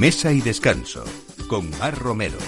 [0.00, 1.04] Mesa y Descanso
[1.46, 2.38] con Mar Romero.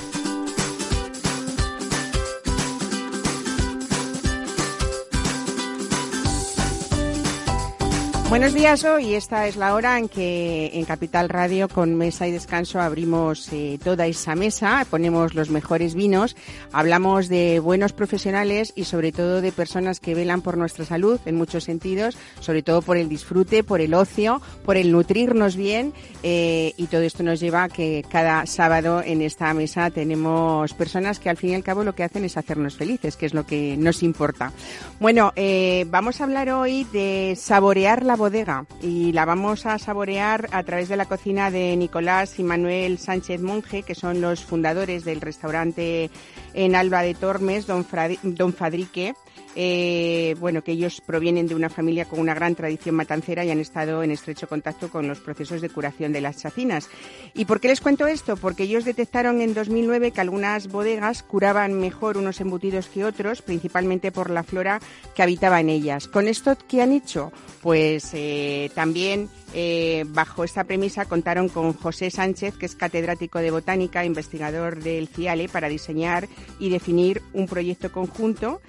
[8.33, 12.31] Buenos días, hoy esta es la hora en que en Capital Radio con Mesa y
[12.31, 16.35] Descanso abrimos eh, toda esa mesa, ponemos los mejores vinos,
[16.73, 21.37] hablamos de buenos profesionales y sobre todo de personas que velan por nuestra salud en
[21.37, 26.73] muchos sentidos, sobre todo por el disfrute, por el ocio, por el nutrirnos bien eh,
[26.77, 31.31] y todo esto nos lleva a que cada sábado en esta mesa tenemos personas que
[31.31, 33.77] al fin y al cabo lo que hacen es hacernos felices, que es lo que
[33.77, 34.53] nos importa.
[35.01, 40.49] Bueno, eh, vamos a hablar hoy de saborear la bodega y la vamos a saborear
[40.53, 45.05] a través de la cocina de Nicolás y Manuel Sánchez Monje, que son los fundadores
[45.05, 46.11] del restaurante
[46.55, 47.87] en Alba de Tormes, Don,
[48.23, 49.15] Don Fadrique.
[49.55, 53.61] Eh, bueno, que ellos provienen de una familia con una gran tradición matancera y han
[53.61, 56.89] estado en estrecho contacto con los procesos de curación de las chacinas.
[57.35, 58.37] ¿Y por qué les cuento esto?
[58.37, 64.11] Porque ellos detectaron en 2009 que algunas bodegas curaban mejor unos embutidos que otros, principalmente
[64.11, 64.81] por la flora
[65.15, 66.09] que habitaba en ellas.
[66.09, 67.33] ¿Con esto qué han hecho?
[67.61, 73.51] Pues eh, también eh, bajo esta premisa contaron con José Sánchez, que es catedrático de
[73.51, 76.27] botánica, investigador del CIALE, para diseñar
[76.59, 78.61] y definir un proyecto conjunto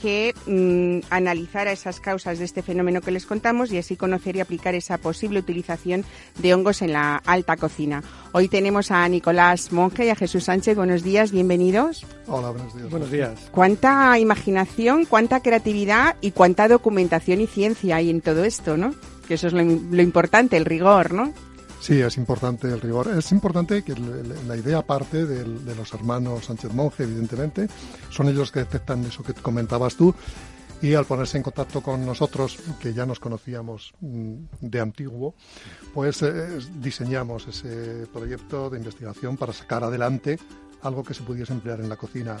[0.00, 4.40] que mm, analizara esas causas de este fenómeno que les contamos y así conocer y
[4.40, 6.04] aplicar esa posible utilización
[6.38, 8.02] de hongos en la alta cocina.
[8.32, 10.76] Hoy tenemos a Nicolás Monge y a Jesús Sánchez.
[10.76, 12.06] Buenos días, bienvenidos.
[12.26, 12.90] Hola, buenos días.
[12.90, 13.50] Buenos días.
[13.52, 18.94] Cuánta imaginación, cuánta creatividad y cuánta documentación y ciencia hay en todo esto, ¿no?
[19.28, 21.32] Que eso es lo, lo importante, el rigor, ¿no?
[21.80, 23.08] Sí, es importante el rigor.
[23.08, 23.94] Es importante que
[24.46, 27.68] la idea parte de, los hermanos Sánchez Monge, evidentemente.
[28.10, 30.14] Son ellos que detectan eso que comentabas tú.
[30.82, 35.34] Y al ponerse en contacto con nosotros, que ya nos conocíamos mm, de antiguo,
[35.92, 40.38] pues eh, diseñamos ese proyecto de investigación para sacar adelante
[40.82, 42.36] algo que se pudiese emplear en la cocina.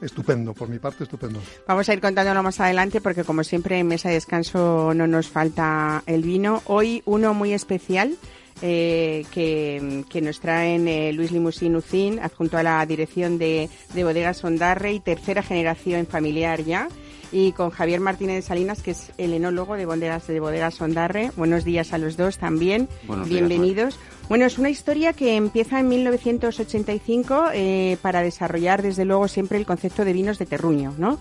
[0.00, 1.40] Estupendo, por mi parte estupendo.
[1.66, 5.28] Vamos a ir contándolo más adelante porque como siempre en Mesa de Descanso no nos
[5.28, 6.62] falta el vino.
[6.66, 8.16] Hoy uno muy especial.
[8.62, 14.44] Eh, que, nos traen eh, Luis Limusín Ucín, adjunto a la dirección de, de Bodegas
[14.44, 16.88] Ondarre y tercera generación familiar ya
[17.32, 21.30] y con Javier Martínez de Salinas, que es el enólogo de Bodegas de Bodegas Ondarre.
[21.36, 22.88] Buenos días a los dos también.
[23.26, 23.98] Bienvenidos.
[24.30, 29.66] Bueno, es una historia que empieza en 1985 eh, para desarrollar, desde luego, siempre el
[29.66, 31.18] concepto de vinos de terruño, ¿no?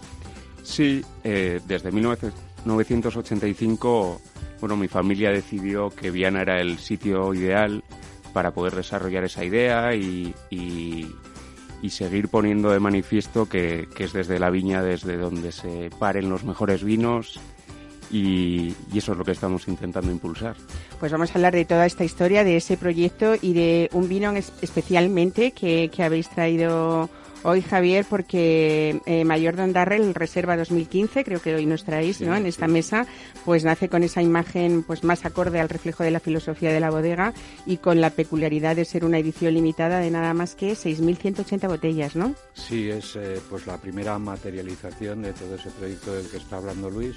[0.62, 4.22] Sí, eh, desde 1985,
[4.60, 7.84] bueno, mi familia decidió que Viana era el sitio ideal
[8.32, 10.36] para poder desarrollar esa idea y,
[11.90, 16.44] seguir poniendo de manifiesto que, que, es desde la viña desde donde se paren los
[16.44, 17.40] mejores vinos
[18.12, 20.56] y, eso es lo que estamos intentando impulsar.
[21.00, 24.34] Pues vamos a hablar de toda esta historia, de ese proyecto y de un vino
[24.62, 27.10] especialmente que, habéis traído
[27.44, 32.36] hoy, Javier, porque eh, Mayor Don Darrell Reserva 2015, creo que hoy nos traéis ¿no?
[32.36, 33.06] en esta mesa,
[33.46, 36.90] pues nace con esa imagen pues más acorde al reflejo de la filosofía de la
[36.90, 37.34] bodega
[37.66, 42.16] y con la peculiaridad de ser una edición limitada de nada más que 6.180 botellas,
[42.16, 42.34] ¿no?
[42.54, 46.90] Sí, es eh, pues la primera materialización de todo ese proyecto del que está hablando
[46.90, 47.16] Luis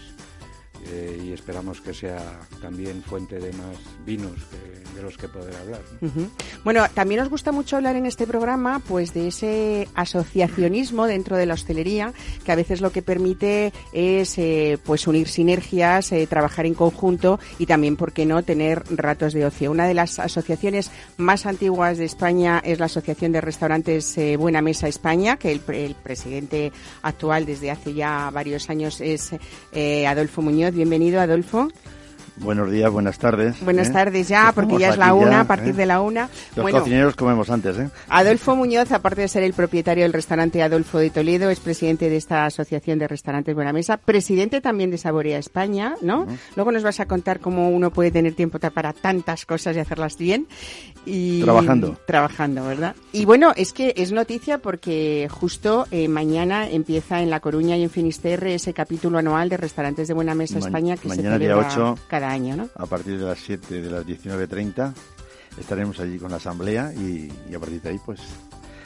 [0.90, 4.36] eh, y esperamos que sea también fuente de más vinos
[4.94, 5.80] de los que poder hablar.
[6.64, 11.46] Bueno, también nos gusta mucho hablar en este programa pues de ese asociacionismo dentro de
[11.46, 12.12] la hostelería
[12.44, 17.38] que a veces lo que permite es eh, pues unir sinergias, eh, trabajar en conjunto
[17.58, 19.70] y también, ¿por qué no?, tener ratos de ocio.
[19.70, 24.88] Una de las asociaciones más antiguas de España es la Asociación de Restaurantes Buena Mesa
[24.88, 26.72] España, que el, el, presidente
[27.02, 29.30] actual desde hace ya varios años es
[30.06, 31.68] Adolfo Muñoz Bienvenido, Adolfo.
[32.36, 33.62] Buenos días, buenas tardes.
[33.62, 33.92] Buenas ¿eh?
[33.92, 35.72] tardes ya, porque ya es la una, a partir ¿eh?
[35.74, 36.28] de la una.
[36.56, 37.88] Los cocineros comemos antes, ¿eh?
[38.08, 42.16] Adolfo Muñoz, aparte de ser el propietario del restaurante Adolfo de Toledo, es presidente de
[42.16, 46.26] esta Asociación de Restaurantes Buena Mesa, presidente también de Saborea España, ¿no?
[46.56, 50.16] Luego nos vas a contar cómo uno puede tener tiempo para tantas cosas y hacerlas
[50.16, 50.46] bien.
[51.04, 51.96] Y trabajando.
[52.06, 52.94] Trabajando, ¿verdad?
[53.12, 57.82] Y bueno, es que es noticia porque justo eh, mañana empieza en La Coruña y
[57.82, 61.98] en Finisterre ese capítulo anual de Restaurantes de Buena Mesa España que se celebra 8,
[62.22, 62.68] cada año, ¿no?
[62.76, 64.94] A partir de las 7 de las 19.30
[65.58, 68.20] estaremos allí con la asamblea y, y a partir de ahí pues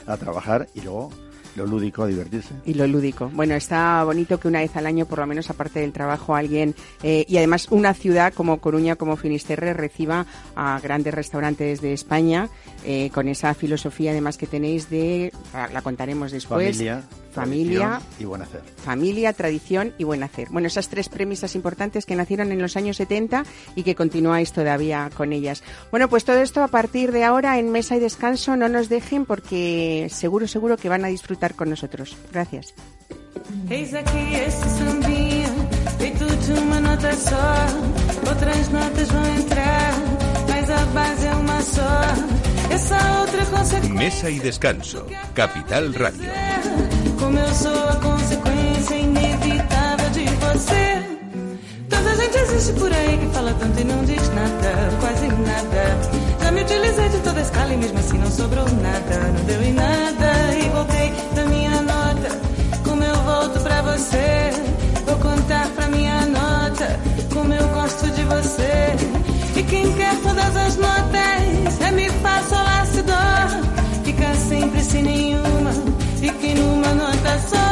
[0.07, 1.11] a trabajar y luego
[1.55, 2.53] lo lúdico, a divertirse.
[2.65, 3.29] Y lo lúdico.
[3.33, 6.75] Bueno, está bonito que una vez al año, por lo menos aparte del trabajo, alguien,
[7.01, 10.25] eh, y además una ciudad como Coruña, como Finisterre, reciba
[10.55, 12.49] a grandes restaurantes de España,
[12.85, 15.33] eh, con esa filosofía además que tenéis de,
[15.73, 17.03] la contaremos después, familia,
[17.37, 18.61] Familia y buen hacer.
[18.83, 20.49] Familia, tradición y buen hacer.
[20.49, 23.45] Bueno, esas tres premisas importantes que nacieron en los años 70
[23.75, 25.63] y que continuáis todavía con ellas.
[25.91, 29.25] Bueno, pues todo esto a partir de ahora en mesa y descanso no nos dejen
[29.25, 32.17] porque seguro, seguro que van a disfrutar con nosotros.
[32.31, 32.73] Gracias.
[43.89, 45.07] Mesa y descanso.
[45.33, 46.29] Capital Radio.
[47.27, 51.03] Como eu sou a consequência inevitável de você.
[51.89, 55.97] Tanta gente existe por aí que fala tanto e não diz nada, quase nada.
[56.41, 59.61] Já me utilizei de toda a escala e mesmo assim não sobrou nada, não deu
[59.61, 60.55] em nada.
[60.57, 62.29] E voltei da minha nota.
[62.85, 64.51] Como eu volto pra você,
[65.05, 66.97] vou contar pra minha nota.
[67.33, 68.95] Como eu gosto de você.
[69.53, 74.03] E quem quer todas as notas é fá, sol, lá, si, dó.
[74.05, 75.36] Fica sempre sem nenhuma,
[76.37, 77.66] sakinu mga tasawin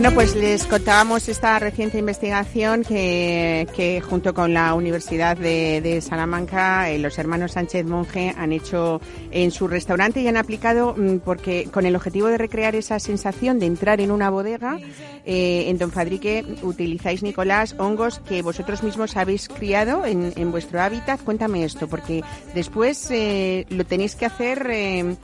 [0.00, 6.88] Bueno, pues les contábamos esta reciente investigación que, que junto con la Universidad de, Salamanca,
[6.88, 11.68] eh, los hermanos Sánchez Monje han hecho en su restaurante y han aplicado, mm, porque
[11.70, 14.78] con el objetivo de recrear esa sensación de entrar en una bodega,
[15.26, 20.80] eh, en Don Fadrique utilizáis, Nicolás, hongos que vosotros mismos habéis criado en, en vuestro
[20.80, 21.20] hábitat.
[21.20, 22.22] Cuéntame esto, porque
[22.54, 25.18] después eh, lo tenéis que hacer.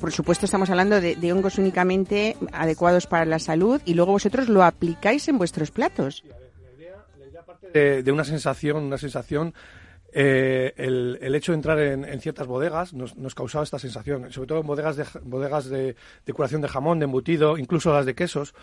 [0.00, 4.48] Por supuesto estamos hablando de, de, hongos únicamente adecuados para la salud y luego vosotros
[4.48, 6.22] lo aplicáis en vuestros platos.
[7.72, 9.54] De, una sensación, una sensación.
[10.12, 14.66] Eh, el, hecho de entrar en, ciertas bodegas nos, causaba esta sensación, sobre todo en
[14.66, 18.54] bodegas de, bodegas de, de curación de jamón, de embutido, incluso las de quesos.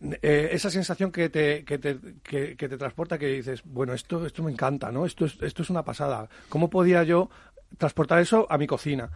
[0.00, 4.24] Eh, esa sensación que te, que te, que, que, te transporta, que dices, bueno, esto,
[4.24, 5.04] esto me encanta, ¿no?
[5.04, 6.28] Esto es, esto es una pasada.
[6.48, 7.28] ¿Cómo podía yo
[7.76, 9.10] transportar eso a mi cocina?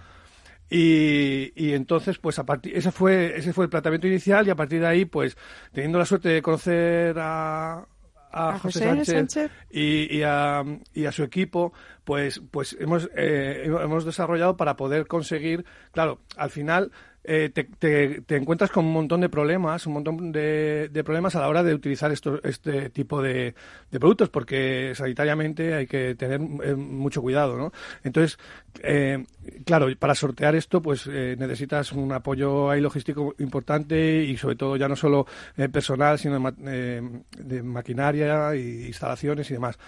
[0.70, 4.56] Y, y, entonces, pues a partir, ese fue, ese fue el planteamiento inicial y a
[4.56, 5.36] partir de ahí, pues
[5.72, 7.86] teniendo la suerte de conocer a,
[8.30, 10.64] a, a José, Sánchez, Y, y, a,
[10.94, 11.74] y, a, su equipo,
[12.04, 16.90] pues, pues hemos, eh, hemos desarrollado para poder conseguir, claro, al final
[17.24, 21.40] eh, te, te, encuentras con un montón de problemas, un montón de, de problemas a
[21.40, 23.54] la hora de utilizar esto, este tipo de,
[23.90, 27.72] de, productos, porque sanitariamente hay que tener eh, mucho cuidado, ¿no?
[28.02, 28.38] Entonces,
[28.80, 29.24] eh,
[29.64, 34.76] claro, para sortear esto, pues eh, necesitas un apoyo ahí logístico importante y sobre todo
[34.76, 35.26] ya no solo
[35.56, 39.78] eh, personal, sino de, ma de maquinaria y instalaciones y demás.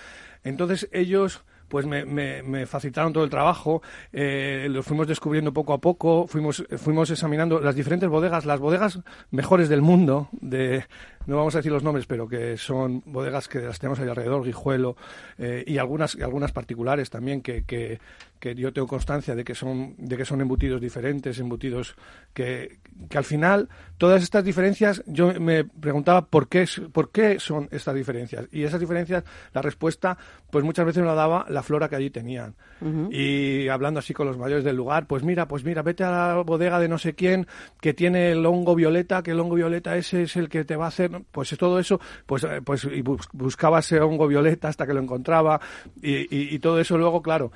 [0.42, 3.82] Entonces ellos pues me, me, me, facilitaron todo el trabajo,
[4.12, 9.00] eh, lo fuimos descubriendo poco a poco, fuimos, fuimos examinando las diferentes bodegas, las bodegas
[9.30, 10.84] mejores del mundo, de,
[11.26, 14.44] no vamos a decir los nombres, pero que son bodegas que las tenemos ahí alrededor,
[14.44, 14.96] Guijuelo,
[15.38, 17.98] eh, y algunas, algunas particulares también que, que,
[18.38, 21.96] que, yo tengo constancia de que son, de que son embutidos diferentes, embutidos
[22.32, 22.78] que,
[23.08, 23.68] que al final
[23.98, 28.46] todas estas diferencias, yo me preguntaba por qué, por qué son estas diferencias.
[28.52, 30.16] Y esas diferencias, la respuesta,
[30.50, 32.54] pues muchas veces me la daba la flora que allí tenían.
[32.80, 33.08] Uh -huh.
[33.12, 36.42] Y hablando así con los mayores del lugar, pues mira, pues mira, vete a la
[36.42, 37.46] bodega de no sé quién
[37.80, 40.86] que tiene el hongo violeta, que el hongo violeta ese es el que te va
[40.86, 45.00] a hacer, pues todo eso, pues, pues y buscaba ese hongo violeta hasta que lo
[45.00, 45.60] encontraba
[46.02, 47.52] y, y, y todo eso luego, claro,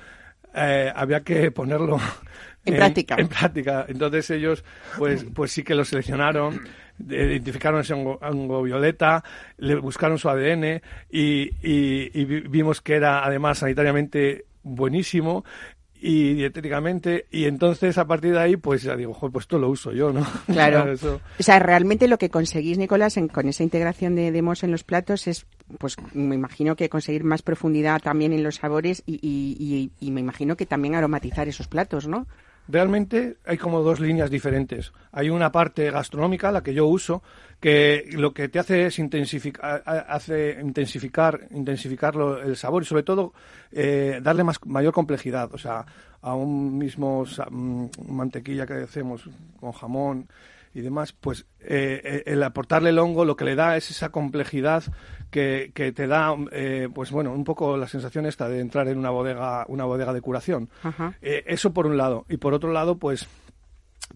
[0.54, 1.98] eh, había que ponerlo
[2.64, 3.16] en, en, práctica.
[3.18, 3.84] En práctica.
[3.88, 4.64] Entonces ellos,
[4.96, 6.60] pues, pues sí que lo seleccionaron,
[6.98, 9.22] identificaron ese hongo, hongo violeta,
[9.58, 15.44] le buscaron su ADN y, y, y, vimos que era además sanitariamente buenísimo
[16.00, 19.92] y dietéticamente y entonces a partir de ahí pues ya digo pues esto lo uso
[19.92, 20.90] yo no claro.
[20.90, 21.20] Eso.
[21.38, 24.84] o sea realmente lo que conseguís Nicolás en, con esa integración de demos en los
[24.84, 25.46] platos es
[25.78, 30.10] pues me imagino que conseguir más profundidad también en los sabores y, y, y, y
[30.10, 32.26] me imagino que también aromatizar esos platos no
[32.68, 34.92] realmente hay como dos líneas diferentes.
[35.10, 37.22] Hay una parte gastronómica, la que yo uso,
[37.60, 43.32] que lo que te hace es intensificar, hace intensificar, el sabor y sobre todo
[43.72, 45.52] eh, darle más, mayor complejidad.
[45.54, 45.84] O sea,
[46.20, 47.24] a un mismo
[48.06, 50.28] mantequilla que hacemos con jamón
[50.74, 54.84] y demás, pues eh, el aportarle el hongo lo que le da es esa complejidad
[55.30, 58.98] que, que te da, eh, pues bueno, un poco la sensación esta de entrar en
[58.98, 60.68] una bodega, una bodega de curación.
[61.22, 62.24] Eh, eso por un lado.
[62.28, 63.28] Y por otro lado, pues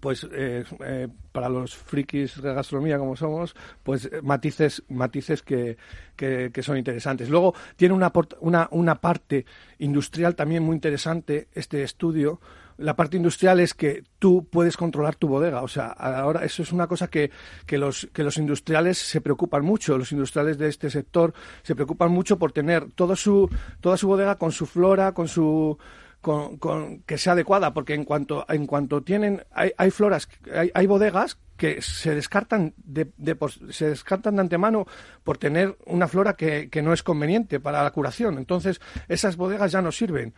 [0.00, 5.76] pues eh, eh, para los frikis de gastronomía como somos, pues matices, matices que,
[6.16, 7.28] que, que son interesantes.
[7.28, 9.45] Luego tiene una, una, una parte
[9.78, 12.40] industrial también muy interesante este estudio.
[12.83, 15.62] La parte industrial es que tú puedes controlar tu bodega.
[15.62, 17.31] O sea, ahora eso es una cosa que,
[17.67, 19.97] que, los, que los industriales se preocupan mucho.
[19.97, 23.49] Los industriales de este sector se preocupan mucho por tener todo su,
[23.81, 25.79] toda su bodega con su flora, con su
[26.21, 30.71] con, con- que sea adecuada, porque en cuanto en cuanto tienen hay, hay floras, hay,
[30.73, 33.37] hay bodegas que se descartan de, de
[33.71, 34.87] se descartan de antemano
[35.25, 38.39] por tener una flora que, que no es conveniente para la curación.
[38.39, 40.33] Entonces esas bodegas ya no sirven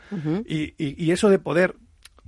[0.47, 1.77] y, y, y eso de poder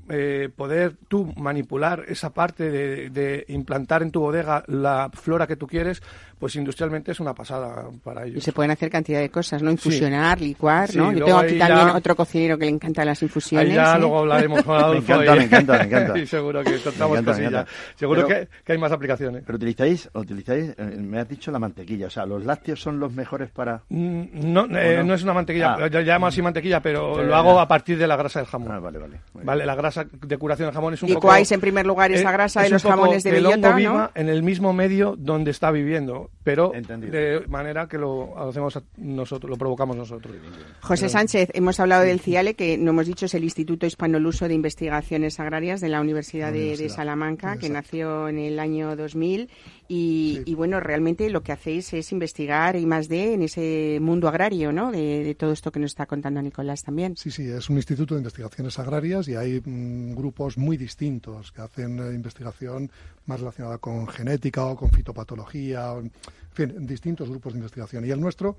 [0.08, 5.56] eh, poder tú manipular esa parte de, de implantar en tu bodega la flora que
[5.56, 6.02] tú quieres,
[6.38, 8.36] pues industrialmente es una pasada para ellos.
[8.38, 9.70] Y se pueden hacer cantidad de cosas, ¿no?
[9.70, 11.04] Infusionar, licuar, Sí, ¿no?
[11.12, 13.70] Yo luego tengo aquí también ya- otro cocinero que le encantan las infusiones.
[13.70, 13.98] Ahí ya ¿eh?
[14.00, 15.12] luego hablaremos con Adolfo.
[15.14, 16.18] encanta, y- me encanta, me encanta.
[16.18, 17.38] y seguro que Me encanta, me cosillas.
[17.52, 17.66] encanta.
[17.96, 19.42] Seguro Pero- que, que hay más aplicaciones.
[19.46, 23.12] Pero utilizáis, utilizáis, eh, me has dicho la mantequilla, o sea, los lácteos son los
[23.14, 23.82] mejores para...
[23.88, 24.22] Mm,
[24.52, 25.04] No, eh, no?
[25.04, 25.86] no es una mantequilla, Ah.
[25.88, 28.48] yo llamo así mantequilla, pero Ya, lo ya, hago a partir de la grasa del
[28.48, 28.70] jamón.
[28.72, 29.20] Ah, vale, vale.
[29.42, 31.54] Vale, la grasa de curación del jamón es un Licuáis poco...
[31.54, 33.70] en primer lugar esa eh, grasa de es los jamones de que el hongo bellota,
[33.70, 33.76] ¿no?
[33.76, 37.12] viva en el mismo medio donde está viviendo, pero Entendido.
[37.12, 40.34] de manera que lo hacemos a- nosotros, lo provocamos nosotros.
[40.80, 44.54] José Sánchez, hemos hablado del CIALE, que no hemos dicho es el Instituto Hispanoluso de
[44.54, 46.88] Investigaciones Agrarias de la Universidad, La de-.
[46.88, 49.48] Salamanca, que nació en el año 2000.
[49.88, 50.52] Y, Sí.
[50.52, 54.72] y bueno, realmente lo que hacéis es investigar y más de en ese mundo agrario,
[54.72, 54.90] ¿no?
[54.90, 57.16] De, de todo esto que nos está contando Nicolás también.
[57.16, 61.62] Sí, sí, es un instituto de investigaciones agrarias y hay mm, grupos muy distintos que
[61.62, 62.90] hacen eh, investigación
[63.26, 66.12] más relacionada con genética o con fitopatología, o, en
[66.52, 68.04] fin, distintos grupos de investigación.
[68.04, 68.56] Y el nuestro,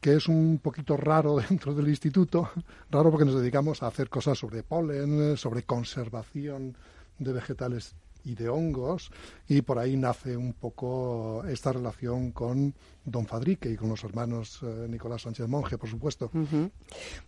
[0.00, 2.50] que es un poquito raro dentro del instituto,
[2.90, 6.76] raro porque nos dedicamos a hacer cosas sobre polen, eh, sobre conservación
[7.18, 7.94] de vegetales
[8.26, 9.12] y de hongos,
[9.48, 14.60] y por ahí nace un poco esta relación con Don Fadrique y con los hermanos
[14.62, 16.30] eh, Nicolás Sánchez Monje, por supuesto.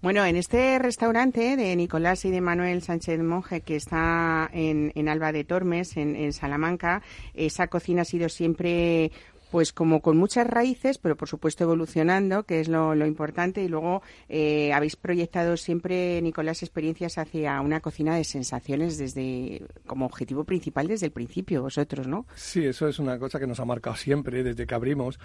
[0.02, 5.08] Bueno, en este restaurante de Nicolás y de Manuel Sánchez Monje, que está en, en
[5.08, 7.02] Alba de Tormes, en, en Salamanca,
[7.32, 9.12] esa cocina ha sido siempre
[9.50, 13.62] pues como con muchas raíces, pero por supuesto evolucionando, que es lo, importante.
[13.62, 20.06] Y luego eh, habéis proyectado siempre, Nicolás, experiencias hacia una cocina de sensaciones desde como
[20.06, 22.26] objetivo principal desde el principio, vosotros, ¿no?
[22.34, 25.18] Sí, eso es una cosa que nos ha marcado siempre desde que abrimos.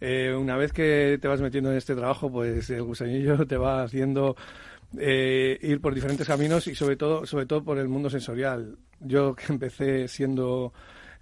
[0.00, 3.82] Eh, una vez que te vas metiendo en este trabajo, pues el gusanillo te va
[3.82, 4.36] haciendo
[4.98, 8.76] eh, ir por diferentes caminos y sobre todo, sobre todo por el mundo sensorial.
[9.00, 10.72] Yo que empecé siendo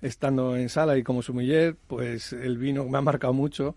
[0.02, 3.76] estando en sala y como sumiller, pues el vino me ha marcado mucho.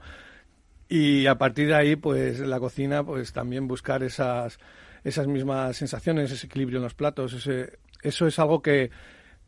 [0.90, 4.60] Y a partir de ahí, pues la cocina, pues también buscar esas
[5.04, 8.92] esas mismas sensaciones, ese equilibrio en los platos, ese, eso es algo que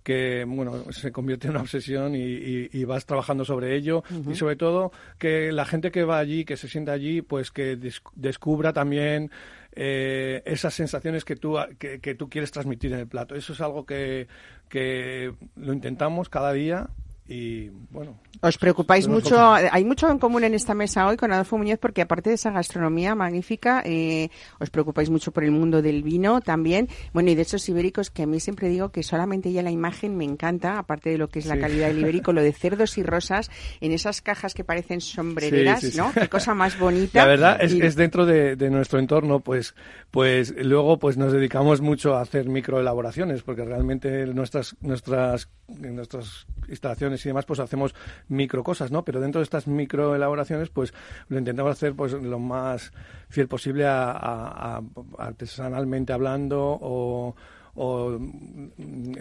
[0.03, 4.03] que bueno se convierte en una obsesión y, y- y vas trabajando sobre ello.
[4.31, 7.75] Y sobre todo que la gente que va allí que se sienta allí pues que
[7.77, 9.31] des- descubra también
[9.75, 13.33] eh, esas sensaciones que tú que, que tú quieres transmitir en el plato.
[13.35, 14.27] Eso es algo que,
[14.69, 16.89] que lo intentamos cada día
[17.25, 19.69] y bueno Os preocupáis mucho, cosas.
[19.71, 22.51] hay mucho en común en esta mesa hoy con Adolfo Muñoz porque aparte de esa
[22.51, 24.27] gastronomía magnífica, eh,
[24.59, 26.89] os preocupáis mucho por el mundo del vino también.
[27.13, 30.17] Bueno, y de esos ibéricos que a mí siempre digo que solamente ya la imagen
[30.17, 31.61] me encanta, aparte de lo que es la Sí.
[31.61, 33.49] calidad del ibérico, lo de cerdos y rosas
[33.79, 35.97] en esas cajas que parecen sombrereras, Sí, sí, sí.
[35.99, 36.11] ¿no?
[36.13, 37.19] Qué cosa más bonita.
[37.21, 39.75] La verdad es, Y- es dentro de, de nuestro entorno, pues,
[40.11, 47.25] pues luego pues nos dedicamos mucho a hacer microelaboraciones, porque realmente nuestras, nuestras, nuestras instalaciones
[47.25, 47.93] y demás, pues hacemos
[48.27, 49.03] micro cosas, ¿no?
[49.05, 50.93] Pero dentro de estas microelaboraciones, pues
[51.29, 52.91] lo intentamos hacer pues lo más
[53.29, 54.83] fiel posible a, a- a-
[55.19, 57.35] artesanalmente hablando o
[57.75, 58.67] o mm,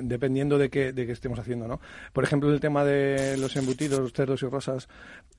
[0.03, 1.81] dependiendo de qué, de qué estemos haciendo, ¿no?
[2.13, 4.91] Por ejemplo, el tema de los embutidos, cerdos y rosas,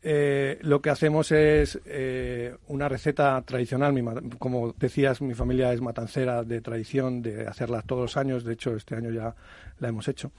[0.01, 3.93] eh, lo que hacemos es eh, una receta tradicional.
[3.93, 4.01] Mi
[4.39, 8.43] como decías, mi familia es matancera de tradición, de hacerla todos los años.
[8.45, 9.35] De hecho, este año ya
[9.77, 10.31] la hemos hecho.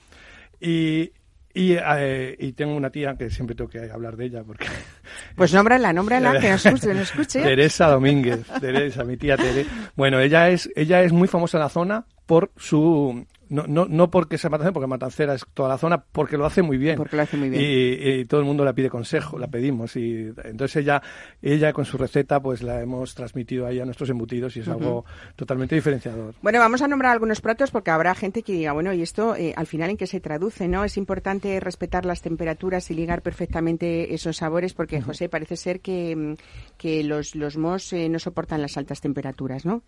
[0.61, 1.12] Y,
[1.54, 4.66] y, eh, y tengo una tía que siempre tengo que hablar de ella porque
[5.37, 6.88] Pues nómbrala, nómbrala, que nos escuche.
[6.88, 7.42] Nos escuche.
[7.42, 9.64] Teresa Domínguez, Teresa, mi tía Tere.
[9.96, 14.11] Bueno, ella es, ella es muy famosa en la zona por su no, no, no
[14.11, 16.96] porque sea matancera, porque matancera es toda la zona, porque lo hace muy bien.
[16.96, 17.62] Porque lo hace muy bien.
[17.62, 19.96] Y, y todo el mundo le pide consejo, la pedimos.
[19.96, 21.00] Y entonces ella,
[21.40, 25.04] ella con su receta, pues la hemos transmitido ahí a nuestros embutidos y es algo
[25.37, 26.34] totalmente diferenciador.
[26.42, 29.54] Bueno, vamos a nombrar algunos platos porque habrá gente que diga, bueno, ¿y esto eh,
[29.56, 30.68] al final en qué se traduce?
[30.68, 35.80] no Es importante respetar las temperaturas y ligar perfectamente esos sabores porque, José, parece ser
[35.80, 36.34] que, mm,
[36.76, 39.82] que los, los mos eh, no soportan las altas temperaturas, ¿no?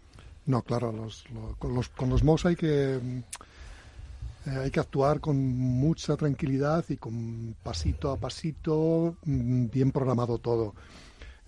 [0.47, 3.01] No, claro, los, lo- con los, con los MOS hay que...
[4.47, 10.39] Eh, hay que actuar con mucha tranquilidad y con pasito a pasito, mm, bien programado
[10.39, 10.75] todo.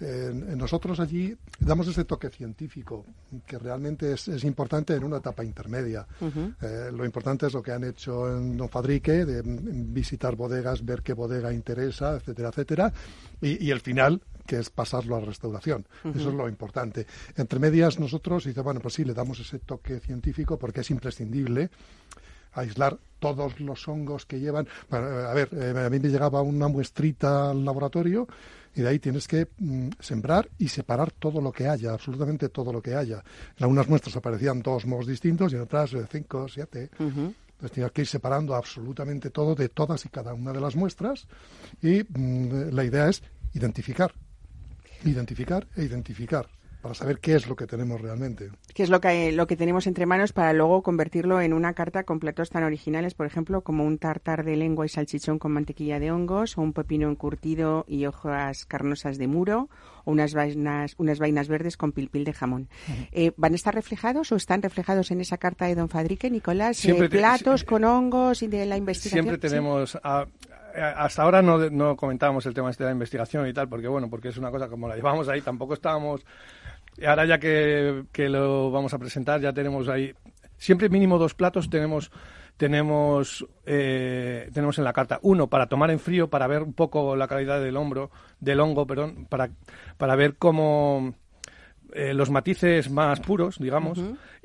[0.00, 3.04] Eh, nosotros allí damos ese toque científico
[3.44, 6.06] que realmente es, es importante en una etapa intermedia.
[6.60, 10.84] Eh, lo importante es lo que han hecho en Don Fadrique, de mm, visitar bodegas,
[10.84, 12.92] ver qué bodega interesa, etcétera, etcétera,
[13.40, 15.86] y, y el final que es pasarlo a restauración.
[16.02, 17.06] Eso es lo importante.
[17.36, 21.70] Entre medias nosotros dice, bueno, pues sí, le damos ese toque científico porque es imprescindible
[22.52, 24.68] aislar todos los hongos que llevan.
[24.88, 28.28] Bueno, a ver, eh, a mí me llegaba una muestrita al laboratorio
[28.74, 32.72] y de ahí tienes que mm, sembrar y separar todo lo que haya, absolutamente todo
[32.72, 33.22] lo que haya.
[33.56, 36.90] En algunas muestras aparecían dos mohos distintos y en otras eh, cinco, siete.
[36.98, 41.26] Entonces tienes que ir separando absolutamente todo de todas y cada una de las muestras
[41.82, 43.22] y mm, la idea es
[43.54, 44.14] identificar,
[45.04, 46.48] identificar e identificar
[46.82, 48.50] para saber qué es lo que tenemos realmente.
[48.74, 52.04] ¿Qué es lo que, lo que tenemos entre manos para luego convertirlo en una carta
[52.04, 55.98] con platos tan originales, por ejemplo, como un tartar de lengua y salchichón con mantequilla
[55.98, 59.68] de hongos, o un pepino encurtido y hojas carnosas de muro,
[60.04, 62.68] o unas vainas, unas vainas verdes con pilpil de jamón?
[63.12, 66.78] Eh, ¿Van a estar reflejados o están reflejados en esa carta de Don Fadrique, Nicolás?
[66.78, 69.24] Eh, Siempre te- platos si- con hongos y de la investigación.
[69.24, 69.52] Siempre ¿Sí?
[69.54, 69.98] tenemos.
[70.02, 70.20] a-
[70.76, 73.88] a- hasta ahora no, no comentábamos el tema este de la investigación y tal, porque
[73.88, 76.24] bueno, porque es una cosa como la llevamos ahí, tampoco estábamos.
[77.06, 80.14] Ahora ya que, que lo vamos a presentar, ya tenemos ahí.
[80.56, 82.10] Siempre mínimo dos platos tenemos
[82.56, 87.14] tenemos eh, tenemos en la carta uno para tomar en frío para ver un poco
[87.14, 89.50] la calidad del hombro del hongo perdón para
[89.96, 91.14] para ver cómo
[91.92, 93.98] eh, los matices más puros, digamos,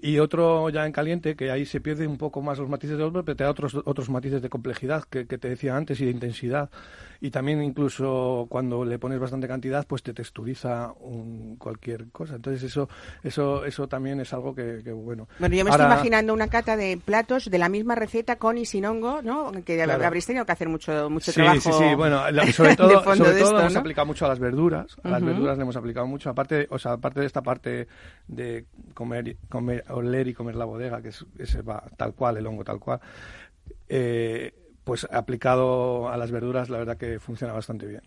[0.06, 3.08] y otro ya en caliente, que ahí se pierde un poco más los matices del
[3.08, 6.06] hombre, pero te da otros, otros matices de complejidad que, que te decía antes y
[6.06, 6.70] de intensidad.
[7.22, 12.36] Y también incluso cuando le pones bastante cantidad, pues te texturiza un- cualquier cosa.
[12.36, 12.90] Entonces eso
[13.24, 15.30] eso eso también es algo que, que, bueno.
[15.40, 18.58] Bueno, yo me Ahora- estoy imaginando una cata de platos de la misma receta con
[18.58, 19.54] y sin hongo, ¿no?
[19.66, 20.06] Que Claro.
[20.06, 21.62] habréis tenido que hacer mucho, mucho Sí, trabajo.
[21.62, 21.96] sí, sí.
[21.96, 23.80] Bueno, la- sobre de todo, sobre de todo esto, hemos ¿no?
[23.80, 24.98] aplicado mucho a las verduras.
[25.04, 25.32] A las Ujú.
[25.32, 26.30] verduras le hemos aplicado mucho.
[26.30, 27.88] Aparte, o sea, aparte de esta parte
[28.28, 32.48] de comer, comer oler y comer la bodega, que es, ese va tal cual, el
[32.48, 33.00] hongo tal cual.
[33.90, 34.54] eh,
[34.84, 38.02] pues aplicado a las verduras, la verdad que funciona bastante bien.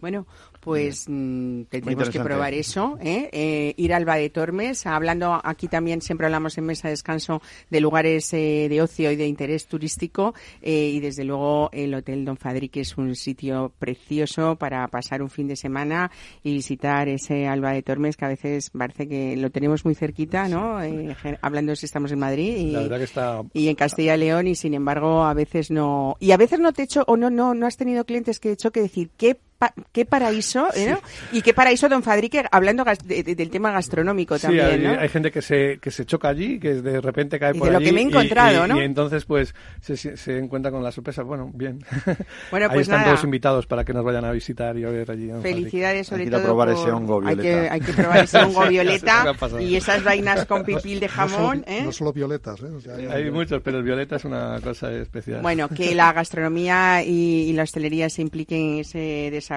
[0.00, 0.26] Bueno,
[0.60, 3.28] pues mm, tendremos que probar eso, ¿eh?
[3.32, 7.42] Eh, ir al Alba de Tormes, hablando aquí también, siempre hablamos en Mesa de Descanso
[7.68, 12.24] de lugares eh, de ocio y de interés turístico eh, y desde luego el Hotel
[12.24, 16.10] Don Fadrique es un sitio precioso para pasar un fin de semana
[16.42, 20.48] y visitar ese Alba de Tormes que a veces parece que lo tenemos muy cerquita,
[20.48, 20.82] ¿no?
[20.82, 23.42] Eh, hablando si estamos en Madrid y, La verdad que está...
[23.52, 26.72] y en Castilla y León y sin embargo a veces no y a veces no
[26.72, 29.10] te he hecho o no no no has tenido clientes que he hecho que decir
[29.16, 31.00] qué pa- qué paraíso ¿eh, ¿no?
[31.32, 34.98] y qué paraíso don Fadrique hablando de- de- del tema gastronómico Sí, también hay, ¿no?
[34.98, 37.72] hay gente que se, que se choca allí, que de repente cae Y por de
[37.72, 38.80] lo allí que me he y- encontrado, y, ¿no?
[38.80, 41.22] Y entonces, pues, se, se encuentra con la sorpresa.
[41.22, 41.78] Bueno, bien.
[42.50, 43.12] Bueno, Ahí pues están nada.
[43.12, 45.28] todos invitados para que nos vayan a visitar y a ver allí.
[45.30, 47.72] en Felicidades sobre Hay que todo probar por- ese hongo hay que, violeta.
[47.74, 51.28] hay que probar ese hongo Sí, violeta y esas vainas con pipil de No solo,
[51.28, 51.82] jamón ¿eh?
[51.84, 52.66] no solo violetas, ¿eh?
[52.66, 53.24] O sea, hay- Fadrique.
[53.26, 55.42] Hay muchos, pero el violeta es una cosa especial.
[55.42, 59.49] Bueno, que la gastronomía y, y la hostelería se impliquen en ese desarrollo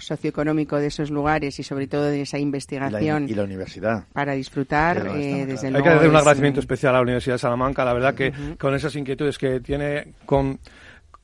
[0.00, 4.04] socioeconómico de esos lugares y sobre todo de esa Y la, investigación y la universidad.
[4.12, 5.84] para disfrutar, no eh, desde Hay luego.
[5.86, 8.74] que hacer un agradecimiento mm, especial a la Universidad de Salamanca, la verdad que con
[8.74, 10.58] esas inquietudes que tiene, con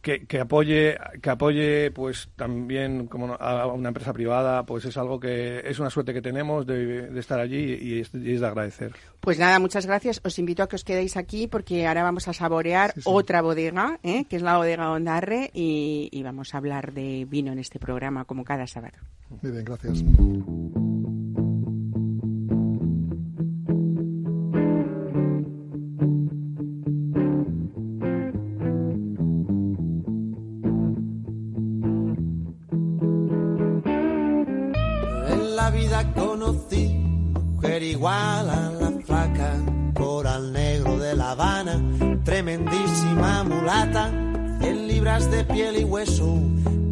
[0.03, 4.97] que, que apoye, que apoye, pues también como no- a una empresa privada, pues es
[4.97, 8.41] algo que es una suerte que tenemos de, de estar allí y es, y es
[8.41, 8.93] de agradecer.
[9.21, 10.21] Pues nada, muchas gracias.
[10.25, 13.09] Os invito a que os quedéis aquí porque ahora vamos a saborear Sí, sí.
[13.11, 14.25] otra bodega, ¿eh?
[14.29, 18.25] que es la bodega Ondarre, y, y vamos a hablar de vino en este programa
[18.25, 18.95] como cada sábado.
[19.41, 20.03] Muy bien, gracias.
[38.03, 39.55] Igual a la flaca,
[39.95, 41.81] coral negro de La Habana,
[42.25, 44.11] tremendísima mulata,
[44.61, 46.37] 100 libras de piel y hueso,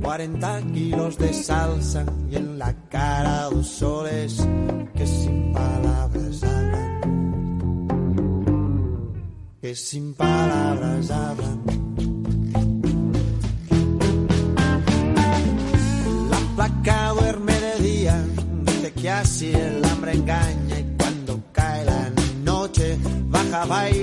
[0.05, 4.47] 40 kilos de salsa y en la cara dos soles
[4.95, 7.01] que sin palabras hablan,
[9.61, 11.90] que sin palabras hablan.
[23.51, 24.00] Baja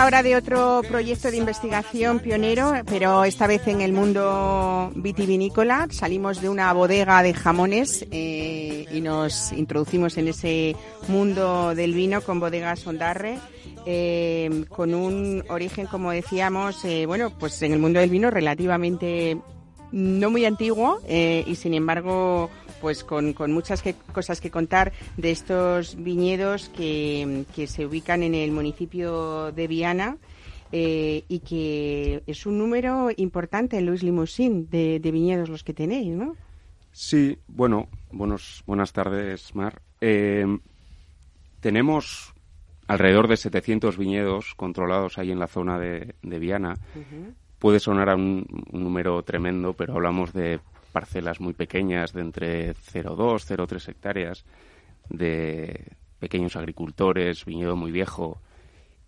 [0.00, 5.88] ahora de otro proyecto de investigación pionero, pero esta vez en el mundo vitivinícola.
[5.90, 10.74] Salimos de una bodega de jamones eh, y nos introducimos en ese
[11.08, 13.38] mundo del vino con bodegas Ondarre.
[13.84, 19.36] eh, con un origen, como decíamos, eh, bueno, pues en el mundo del vino relativamente
[19.92, 22.48] no muy antiguo y sin embargo
[22.80, 28.22] pues con, con muchas que- cosas que contar de estos viñedos que, que se ubican
[28.22, 30.16] en el municipio de Viana
[30.72, 36.08] eh, y que es un número importante, Luis Limousin, de, de viñedos los que tenéis,
[36.14, 36.36] ¿no?
[36.92, 39.80] Sí, bueno, buenos, buenas tardes, Mar.
[40.00, 40.46] Eh,
[41.60, 42.32] tenemos
[42.86, 46.76] alrededor de 700 viñedos controlados ahí en la zona de, de Viana.
[47.58, 52.74] Puede sonar a un, un número tremendo, pero hablamos de parcelas muy pequeñas, de entre
[52.74, 54.44] 0,2, 0,3 hectáreas,
[55.08, 58.40] de pequeños agricultores, viñedo muy viejo.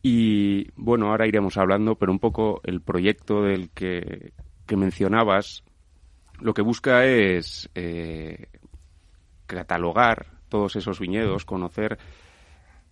[0.02, 4.32] Y bueno, ahora iremos hablando, pero un poco el proyecto del que,
[4.66, 5.62] que mencionabas
[6.40, 8.46] lo que busca es eh,
[9.46, 11.98] catalogar todos esos viñedos, conocer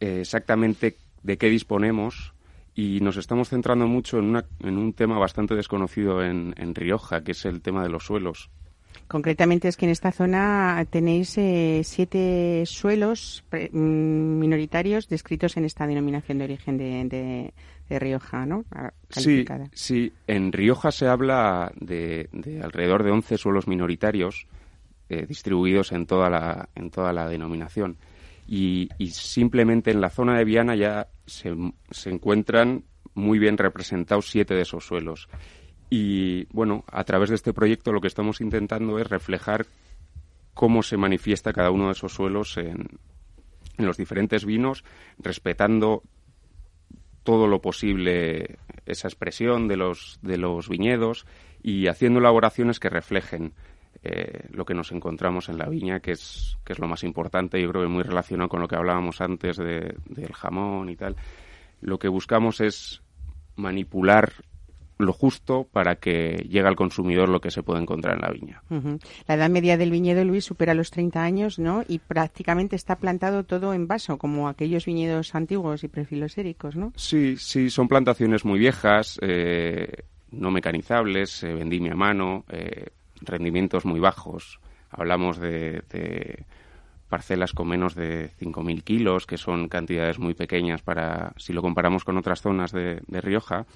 [0.01, 2.33] eh, exactamente de qué disponemos
[2.75, 7.23] y nos estamos centrando mucho en, una- en un tema bastante desconocido en, en Rioja,
[7.23, 8.51] que es el tema de los suelos.
[9.11, 15.65] Concretamente es que en esta zona tenéis eh, siete suelos pre- mm, minoritarios descritos en
[15.65, 17.53] esta denominación de origen de, de-
[17.89, 18.65] de Rioja, ¿no?
[18.71, 19.39] Ah, Sí,
[19.73, 24.47] sí, en Rioja se habla de, de alrededor de 11 suelos minoritarios
[25.09, 27.97] eh, distribuidos en toda la, en toda la denominación.
[28.47, 31.53] Y, y simplemente en la zona de Viana ya se,
[31.91, 35.29] se encuentran muy bien representados siete de esos suelos.
[35.91, 39.67] Y bueno, a través de este proyecto lo que estamos intentando es reflejar
[40.55, 42.87] cómo se manifiesta cada uno de esos suelos en,
[43.77, 44.85] en los diferentes vinos,
[45.19, 46.03] respetando
[47.25, 51.27] todo lo posible esa expresión de los, de los viñedos
[51.63, 53.53] y haciendo elaboraciones que reflejen
[54.03, 57.61] eh, lo que nos encontramos en la viña, que es, que es lo más importante,
[57.61, 61.17] yo creo que muy relacionado con lo que hablábamos antes de- del jamón y tal.
[61.81, 63.03] Lo que buscamos es
[63.57, 64.33] manipular
[65.01, 68.63] lo justo para que llegue al consumidor lo que se puede encontrar en la viña.
[69.27, 71.83] La edad media del viñedo, Luis, supera los 30 años, ¿no?
[71.89, 76.93] Y prácticamente está plantado todo en vaso, como aquellos viñedos antiguos y prefiloséricos, ¿no?
[76.97, 82.87] Sí, sí, son plantaciones muy viejas, eh, no mecanizables, eh, vendimia a mano, eh,
[83.21, 84.61] rendimientos muy bajos.
[84.91, 86.45] Hablamos de, de
[87.11, 92.05] parcelas con menos de 5.000 kilos, que son cantidades muy pequeñas para, si lo comparamos
[92.05, 93.67] con otras zonas de, de Rioja,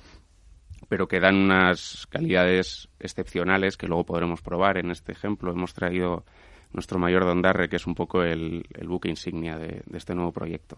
[0.95, 4.79] pero que dan unas calidades excepcionales que luego podremos probar.
[4.79, 6.25] En este ejemplo hemos traído
[6.73, 10.77] nuestro mayor Dondarre, que es un poco el, el buque insignia de- este nuevo proyecto.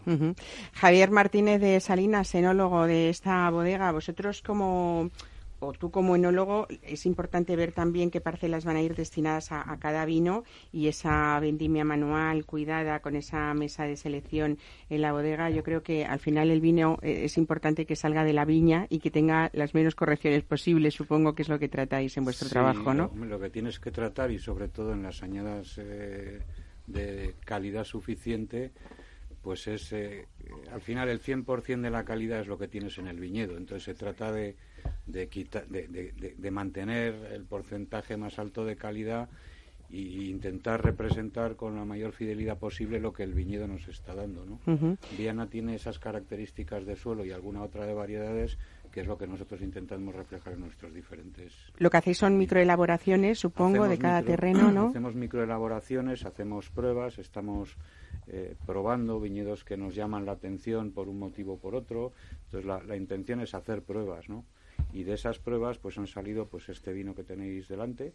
[0.73, 5.11] Javier Martínez de Salinas, enólogo de esta bodega, vosotros como
[5.59, 9.71] o tú como enólogo es importante ver también qué parcelas van a ir destinadas a,
[9.71, 14.57] a cada vino y esa vendimia manual cuidada con esa mesa de selección
[14.89, 15.49] en la bodega.
[15.49, 18.87] Yo creo que al final el vino eh, es importante que salga de la viña
[18.89, 20.93] y que tenga las menos correcciones posibles.
[20.93, 23.11] Supongo que es lo que tratáis en vuestro Sí, trabajo, ¿no?
[23.15, 26.39] Lo, lo que tienes que tratar y sobre todo en las añadas eh,
[26.87, 28.71] de calidad suficiente,
[29.41, 30.27] pues es eh,
[30.71, 33.57] al final el 100% de la calidad es lo que tienes en el viñedo.
[33.57, 34.55] Entonces se trata de,
[35.05, 39.29] de, quita- de, de- de- mantener el porcentaje más alto de calidad
[39.89, 44.45] e intentar representar con la mayor fidelidad posible lo que el viñedo nos está dando.
[44.45, 44.59] ¿no?
[45.17, 48.57] Viana tiene esas características de suelo y alguna otra de variedades
[48.91, 53.39] que es lo que nosotros intentamos reflejar en nuestros diferentes Lo que hacéis son microelaboraciones,
[53.39, 54.87] supongo, Hacemos de cada micro- terreno, ¿no?
[54.89, 57.77] Hacemos microelaboraciones, hacemos pruebas, estamos
[58.27, 62.11] eh, probando viñedos que nos llaman la atención por un motivo o por otro.
[62.45, 64.43] Entonces la, la intención es hacer pruebas, ¿no?
[64.93, 68.13] Y de esas pruebas pues han salido pues este vino que tenéis delante,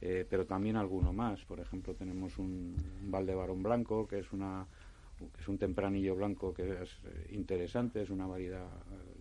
[0.00, 1.44] eh, pero también alguno más.
[1.44, 4.66] Por ejemplo, tenemos un, un Valdebarón blanco que es una
[5.18, 9.19] que es un tempranillo blanco que es eh, interesante, es una variedad eh,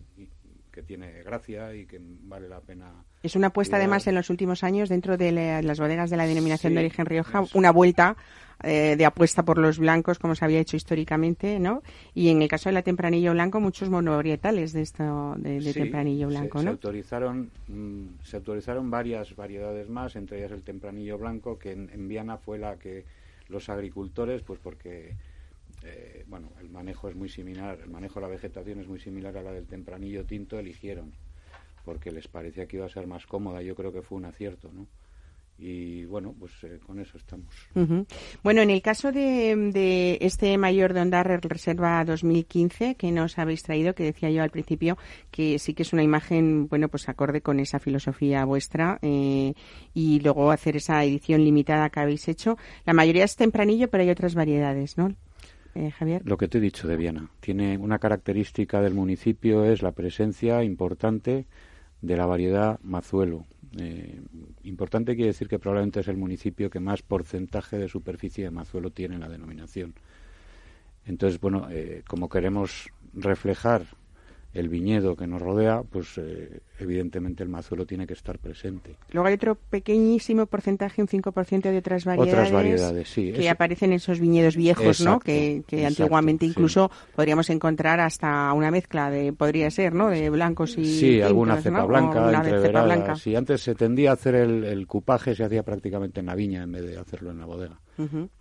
[0.79, 3.81] que tiene gracia y que vale la pena Es una apuesta, cuidar.
[3.81, 6.79] además, en los últimos años dentro de la- las bodegas de la denominación Sí, de
[6.85, 8.15] origen Rioja, una vuelta
[8.63, 11.81] eh, de apuesta por los blancos, como se había hecho históricamente, ¿no?
[12.13, 15.73] Y en el caso de la tempranillo blanco, muchos monovarietales de esto de, de Sí,
[15.73, 16.71] tempranillo se- blanco, se, ¿no?
[16.71, 22.07] autorizaron mm, se autorizaron varias variedades más entre ellas el tempranillo blanco que en, en
[22.09, 23.05] Viana fue la que
[23.47, 25.15] los agricultores pues porque
[25.83, 29.35] eh, bueno el manejo es muy similar el manejo de la vegetación es muy similar
[29.37, 31.13] a la del tempranillo tinto eligieron
[31.85, 34.71] porque les parecía que iba a ser más cómoda yo creo que fue un acierto
[34.73, 34.87] no
[35.61, 37.47] y bueno, pues eh, con eso estamos.
[38.43, 43.63] Bueno, en el caso de, de este mayor de Ondarre Reserva 2015 que nos habéis
[43.63, 44.97] traído, que decía yo al principio
[45.31, 49.53] que sí que es una imagen, bueno, pues acorde con esa filosofía vuestra eh,
[49.93, 52.57] y luego hacer esa edición limitada que habéis hecho.
[52.85, 55.13] La mayoría es tempranillo, pero hay otras variedades, ¿no?
[55.75, 56.21] Eh.
[56.23, 57.29] Lo que te he dicho de Viana.
[57.39, 61.45] Tiene una característica del municipio es la presencia importante
[62.01, 63.45] de la variedad mazuelo.
[63.77, 64.19] Eh,
[64.63, 68.91] importante quiere decir que probablemente es el municipio que más porcentaje de superficie de mazuelo
[68.91, 69.93] tiene en la denominación.
[71.05, 73.83] Entonces, bueno, eh, como queremos reflejar
[74.53, 78.95] el viñedo que nos rodea, pues eh, evidentemente el mazuelo tiene que estar presente.
[79.11, 83.31] Luego hay otro pequeñísimo porcentaje, un 5% de otras variedades, Otras variedades, sí.
[83.31, 85.19] que Eso- aparecen en esos viñedos viejos, ¿no?
[85.19, 86.51] Que, que exacto, antiguamente sí.
[86.51, 90.09] incluso podríamos encontrar hasta una mezcla de, podría ser, ¿no?
[90.09, 91.87] De blancos y Sí, alguna cepa ¿no?
[91.87, 92.85] blanca, entreverada.
[92.85, 93.15] blanca.
[93.15, 96.63] Sí, antes se tendía a hacer el, el cupaje, se hacía prácticamente en la viña
[96.63, 97.79] en vez de hacerlo en la bodega.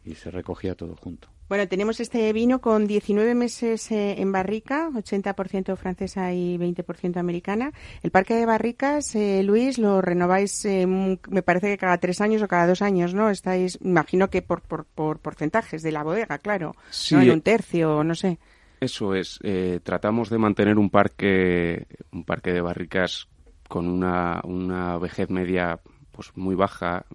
[0.04, 1.28] Y se recogía todo junto.
[1.48, 7.72] Bueno, tenemos este vino con 19 meses eh, en barrica, 80% francesa y 20% americana.
[8.02, 12.42] El parque de barricas, eh, Luis, lo renováis, eh, me parece que cada tres años
[12.42, 13.30] o cada dos años, ¿no?
[13.30, 16.74] Estáis, imagino que por, por, por porcentajes de la bodega, claro.
[16.90, 17.22] Sí, ¿no?
[17.22, 18.38] En un tercio, no sé.
[18.80, 19.38] Eso es.
[19.42, 23.26] eh, tratamos de mantener un parque, un parque de barricas
[23.68, 25.80] con una, una vejez media
[26.12, 27.06] pues muy baja.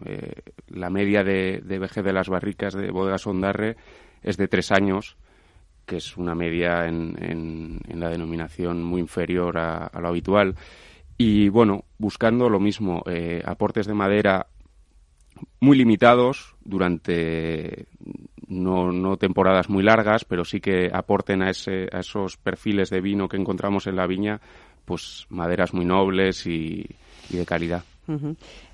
[0.70, 3.76] la media de, de vejez de las barricas de bodegas Ondarre
[4.24, 5.18] es de tres años,
[5.86, 10.56] que es una media en, en- la denominación muy inferior a, lo habitual.
[11.18, 14.48] Y bueno, buscando lo mismo, eh, aportes de madera
[15.60, 17.88] muy limitados durante
[18.48, 23.02] no, no temporadas muy largas, pero sí que aporten a, ese, a esos perfiles de
[23.02, 24.42] vino que encontramos en la viña,
[24.86, 26.86] pues maderas muy nobles y
[27.30, 27.84] de calidad.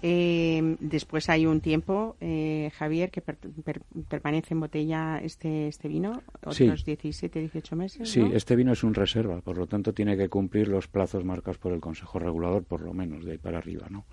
[0.01, 5.87] Eh, después hay un tiempo, eh, Javier, que per- per- permanece en botella este, este
[5.87, 6.63] vino, Sí.
[6.63, 8.09] otros 17, 18 meses.
[8.09, 8.27] Sí, ¿no?
[8.35, 11.73] este vino es un reserva, por lo tanto tiene que cumplir los plazos marcados por
[11.73, 14.05] el Consejo Regulador, por lo menos, de ahí para arriba, ¿no?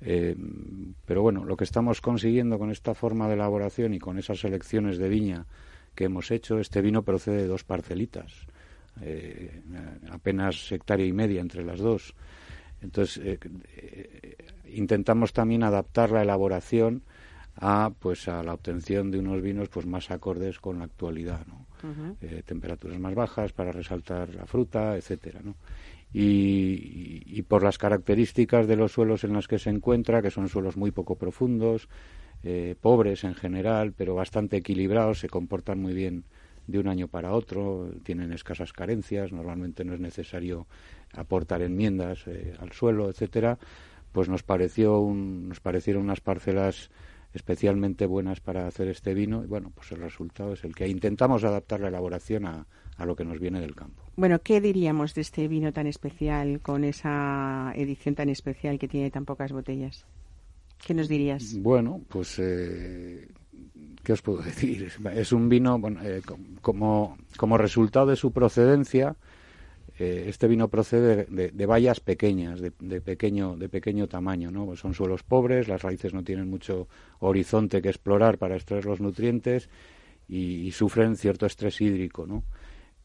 [0.00, 0.36] Eh,
[1.06, 4.98] pero bueno, lo que estamos consiguiendo con esta forma de elaboración y con esas selecciones
[4.98, 5.46] de viña
[5.94, 8.46] que hemos hecho, este vino procede de dos parcelitas,
[9.00, 9.62] eh,
[10.10, 12.14] apenas hectárea y media entre las dos.
[12.80, 13.38] Entonces, eh,
[13.76, 14.36] eh,
[14.68, 17.02] intentamos también adaptar la elaboración
[17.58, 21.66] a pues a la obtención de unos vinos pues más acordes con la actualidad, ¿no?
[22.20, 25.54] Eh, temperaturas más bajas para resaltar la fruta, etcétera, ¿no?
[26.12, 30.30] Y, y- y por las características de los suelos en los que se encuentra, que
[30.30, 31.88] son suelos muy poco profundos,
[32.42, 36.24] eh, pobres en general, pero bastante equilibrados, se comportan muy bien
[36.66, 40.66] de un año para otro, tienen escasas carencias, normalmente no es necesario
[41.12, 43.58] aportar enmiendas eh, al suelo, etcétera,
[44.12, 46.90] pues nos pareció un- nos parecieron unas parcelas
[47.34, 51.44] especialmente buenas para hacer este vino y bueno, pues el resultado es el que intentamos
[51.44, 54.02] adaptar la elaboración a, a lo que nos viene del campo.
[54.16, 59.10] Bueno, ¿qué diríamos de este vino tan especial, con esa edición tan especial que tiene
[59.10, 60.06] tan pocas botellas?
[60.86, 61.58] ¿Qué nos dirías?
[61.60, 63.28] Bueno, pues eh,
[64.06, 64.78] ¿qué os puedo decir?
[65.14, 69.16] Es- un vino, bueno, eh, com- como, como resultado de su procedencia,
[69.98, 74.76] eh, este vino procede de, de vallas pequeñas, de, de pequeño, de pequeño tamaño, ¿no?
[74.76, 76.88] Son suelos pobres, las raíces no tienen mucho
[77.20, 79.68] horizonte que explorar para extraer los nutrientes
[80.28, 82.44] y, y sufren cierto estrés hídrico, ¿no?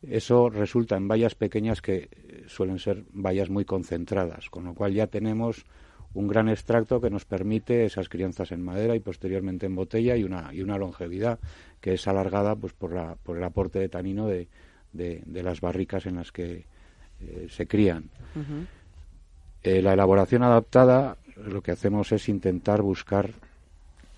[0.02, 4.94] Eso resulta en vallas pequeñas que eh, suelen ser vallas muy concentradas, con lo cual
[4.94, 5.66] ya tenemos
[6.14, 10.24] un gran extracto que nos permite esas crianzas en madera y posteriormente en botella y
[10.24, 11.40] una, y una longevidad
[11.80, 14.48] que es alargada pues por, la, por el aporte de tanino de,
[14.94, 16.66] de, de las barricas en las que
[17.22, 18.10] eh, se crían.
[19.64, 23.30] Eh, la elaboración adaptada lo que hacemos es intentar buscar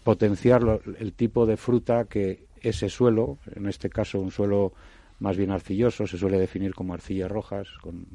[0.03, 4.73] potenciar lo- el tipo de fruta que ese suelo, en este caso un suelo
[5.19, 8.08] más bien arcilloso, se suele definir como arcillas rojas, con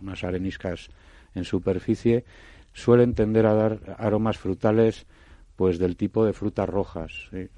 [0.00, 0.88] unas areniscas
[1.34, 2.24] en superficie,
[2.74, 5.06] suelen tender a dar aromas frutales
[5.56, 7.12] pues del tipo de frutas rojas.
[7.32, 7.48] Eh,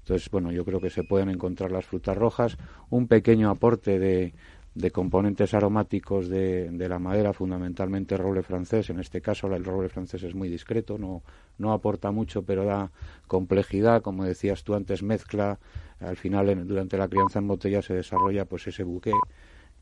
[0.00, 2.56] entonces, bueno, yo creo que se pueden encontrar las frutas rojas,
[2.90, 4.34] un pequeño aporte de,
[4.74, 8.90] de componentes aromáticos de, de la madera, fundamentalmente roble francés.
[8.90, 11.22] En este caso, el roble francés es muy discreto, no,
[11.58, 12.90] no aporta mucho, pero da
[13.28, 15.58] complejidad, como decías tú antes, mezcla.
[16.00, 19.24] Al final, en- durante la crianza en botella se desarrolla pues ese buque,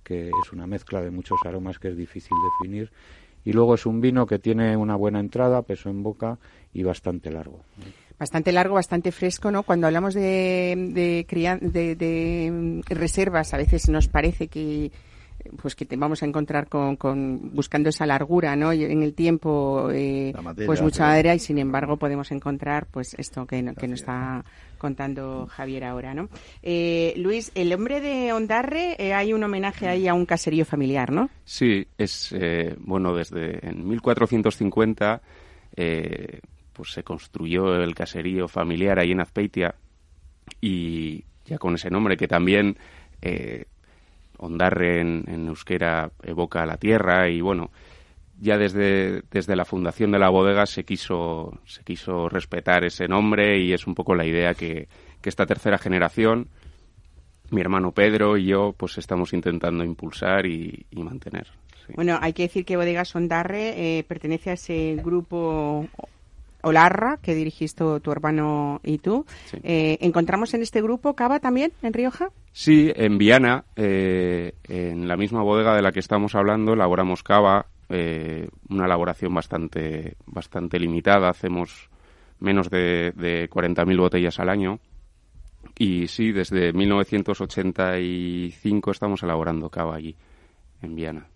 [0.03, 2.91] que es una mezcla de muchos aromas que es difícil definir.
[3.45, 6.39] Y luego es un vino que tiene una buena entrada, peso en boca
[6.73, 7.61] y bastante largo.
[8.19, 9.63] Bastante largo, bastante fresco, ¿no?
[9.63, 11.27] Cuando hablamos de, de,
[11.61, 14.93] de, de, reservas, a veces nos parece que
[15.61, 18.73] pues que te vamos a encontrar con, con buscando esa largura, ¿no?
[18.73, 20.33] Y en el tiempo, eh,
[20.67, 24.45] pues mucha madera y sin embargo podemos encontrar, pues esto que, no- que nos está
[24.79, 26.29] contando Javier ahora, ¿no?
[26.63, 31.13] Eh, Luis, el hombre de Ondarre, eh, hay un homenaje ahí a un caserío familiar,
[31.13, 31.29] ¿no?
[31.45, 35.21] Sí, es eh, bueno desde en 1450
[35.77, 36.41] eh,
[36.73, 39.75] pues se construyó el caserío familiar ahí en Azpeitia
[40.61, 42.77] y ya con ese nombre que también
[43.23, 43.65] eh,
[44.41, 47.71] Ondarre en, euskera evoca la tierra y bueno
[48.39, 53.59] ya desde, desde la fundación de la bodega se quiso se quiso respetar ese nombre
[53.59, 54.89] y es un poco la idea que,
[55.21, 56.49] que esta tercera generación
[57.51, 61.47] mi hermano Pedro y yo pues estamos intentando impulsar y, mantener.
[61.95, 65.87] Bueno, hay que decir que Bodegas Ondarre eh, pertenece a ese grupo
[66.63, 69.25] Olarra que dirigiste tu hermano y tú.
[69.47, 69.59] Sí.
[69.63, 72.31] Eh, ¿Encontramos en este grupo Cava también, en Rioja?
[72.53, 77.67] Sí, en Viana, eh, en la misma bodega de la que estamos hablando, elaboramos cava,
[77.89, 81.91] eh, una elaboración bastante, bastante limitada, hacemos
[82.41, 84.81] menos de, de 40.000 botellas al año.
[85.79, 90.17] Y sí, desde 1985 estamos elaborando cava allí,
[90.83, 91.27] en Viana.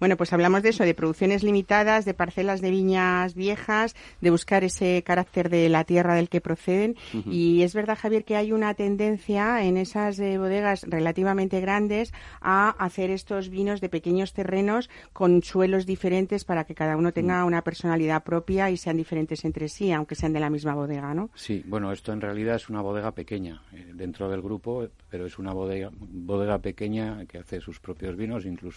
[0.00, 4.64] Bueno, pues hablamos de eso, de producciones limitadas, de parcelas de viñas viejas, de buscar
[4.64, 6.96] ese carácter de la tierra del que proceden.
[7.30, 12.70] Y es verdad, Javier, que hay una tendencia en esas eh, bodegas relativamente grandes a
[12.70, 17.62] hacer estos vinos de pequeños terrenos con suelos diferentes para que cada uno tenga una
[17.62, 21.30] personalidad propia y sean diferentes entre sí, aunque sean de la misma bodega, ¿no?
[21.34, 25.38] Sí, bueno, esto en realidad es una bodega pequeña eh, dentro del grupo, pero es
[25.38, 28.75] una bodega, bodega pequeña que hace sus propios vinos, incluso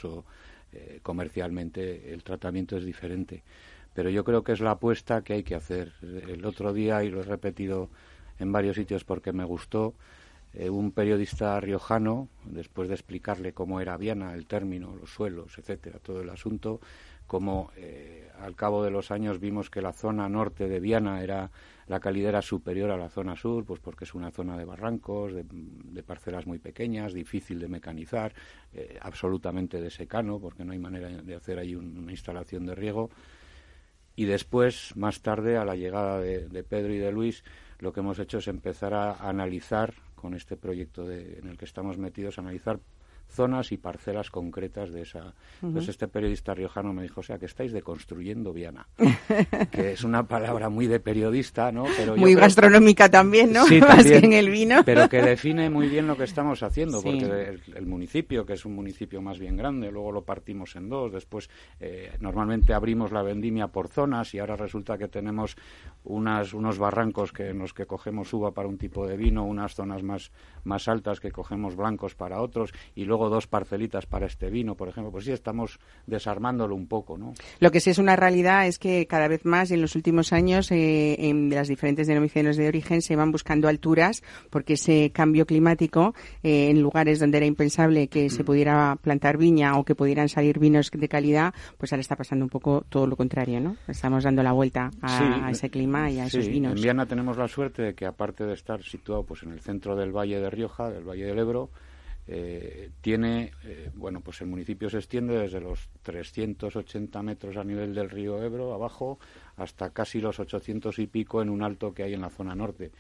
[0.72, 3.44] eh, comercialmente el tratamiento es diferente.
[3.94, 5.94] Pero yo creo que es la apuesta que hay que hacer.
[6.02, 7.90] El otro día, y lo he repetido
[8.38, 9.94] en varios sitios porque me gustó,
[10.54, 16.00] eh, un periodista riojano, después de explicarle cómo era Viana, el término, los suelos, etcétera,
[16.00, 16.80] todo el asunto,
[17.28, 21.52] como eh, al cabo de los años vimos que la zona norte de Viana era
[21.90, 25.34] la calidad era superior a la zona sur, pues porque es una zona de barrancos,
[25.34, 28.34] de, parcelas muy pequeñas, difícil de mecanizar,
[28.74, 32.76] eh, absolutamente de secano, porque no hay manera de hacer ahí un- una instalación de
[32.76, 33.10] riego.
[34.16, 37.44] Y después, más tarde, a la llegada de, Pedro y de Luis,
[37.80, 41.98] lo que hemos hecho es empezar a analizar, con este proyecto en el que estamos
[41.98, 42.80] metidos, analizar
[43.30, 45.34] zonas y parcelas concretas de esa.
[45.62, 48.88] Entonces este periodista riojano me dijo, o sea, que estáis deconstruyendo Viana,
[49.72, 51.86] que es una palabra muy de periodista, ¿no?
[51.98, 53.66] Pero Muy gastronómica también, ¿no?
[53.66, 54.82] Sí, Más también, que en el vino.
[54.86, 57.10] Pero que define muy bien lo que estamos haciendo, Sí.
[57.10, 60.90] porque el, el municipio, que es un municipio más bien grande, luego lo partimos en
[60.90, 65.56] dos, después eh, normalmente abrimos la vendimia por zonas y ahora resulta que tenemos
[66.04, 69.76] unas, unos barrancos que en los que cogemos uva para un tipo de vino, unas
[69.76, 70.32] zonas más,
[70.64, 74.88] más altas que cogemos blancos para otros y luego dos parcelitas para este vino, por
[74.88, 75.12] ejemplo.
[75.12, 77.34] Pues sí, estamos desarmándolo un poco, ¿no?
[77.60, 80.32] Lo que sí es una realidad es que cada vez más y en los últimos
[80.32, 85.46] años eh, en las diferentes denominaciones de origen se van buscando alturas porque ese cambio
[85.46, 90.30] climático eh, en lugares donde era impensable que se pudiera plantar viña o que pudieran
[90.30, 93.76] salir vinos de calidad, pues ahora está pasando un poco todo lo contrario, ¿no?
[93.88, 96.74] Estamos dando la vuelta a, Sí, a ese clima y a esos vinos.
[96.74, 99.96] En Viana tenemos la suerte de que aparte de estar situado pues en el centro
[99.96, 101.70] del Valle de Rioja, del Valle del Ebro,
[102.32, 107.96] eh, tiene, eh, bueno, pues el municipio se extiende desde los 380 metros a nivel
[107.96, 109.18] del río Ebro, abajo,
[109.58, 112.92] hasta casi los 800 y pico en un alto que hay en la zona norte.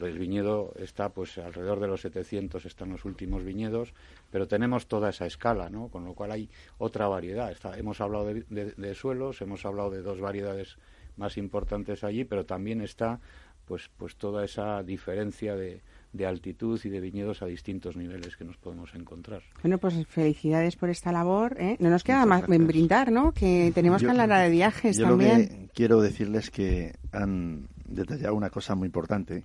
[0.00, 3.92] El viñedo está, pues, alrededor de los 700 están los últimos viñedos,
[4.30, 5.88] pero tenemos toda esa escala, ¿no?
[5.88, 7.54] Con lo cual hay otra variedad.
[7.76, 10.76] Hemos hablado de, de- de suelos, hemos hablado de dos variedades
[11.16, 13.20] más importantes allí, pero también está,
[13.66, 18.44] pues, pues toda esa diferencia de, de altitud y de viñedos a distintos niveles que
[18.44, 19.42] nos podemos encontrar.
[19.62, 21.56] Bueno, pues felicidades por esta labor.
[21.58, 21.76] ¿eh?
[21.80, 23.32] No nos queda Muchas más en brindar, ¿no?
[23.32, 25.40] Que tenemos Yo- que hablar de viajes Yo también.
[25.42, 29.44] lo que quiero decirles que han detallado una cosa muy importante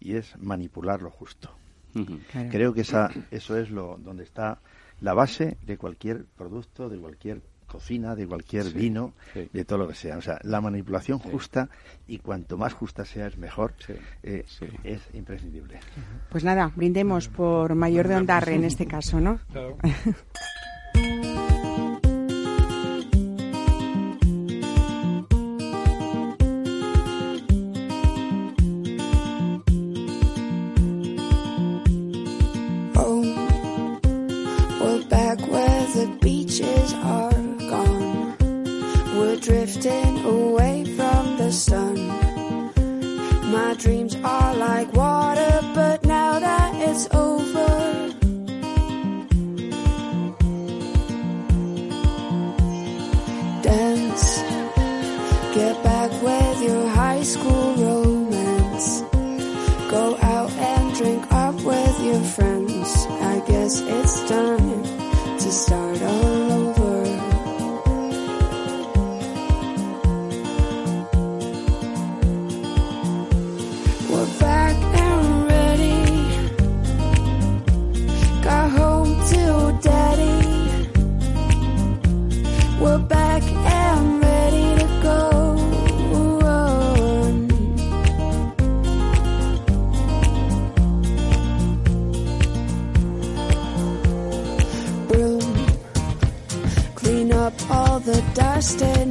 [0.00, 1.50] y es manipular lo justo.
[2.30, 2.48] Claro.
[2.50, 4.60] Creo que esa, eso es lo donde está
[5.00, 9.48] la base de cualquier producto, de cualquier cocina, de cualquier Sí, vino, sí.
[9.52, 10.16] de todo lo que sea.
[10.18, 11.68] O sea, la manipulación justa
[12.08, 13.92] y cuanto más justa sea es mejor, Sí,
[14.24, 14.66] eh, sí.
[14.82, 15.78] es imprescindible.
[16.30, 19.38] Pues nada, brindemos por Mayor de Ondarre en este caso, ¿no?
[19.52, 19.76] Claro.
[97.70, 99.07] all the dust in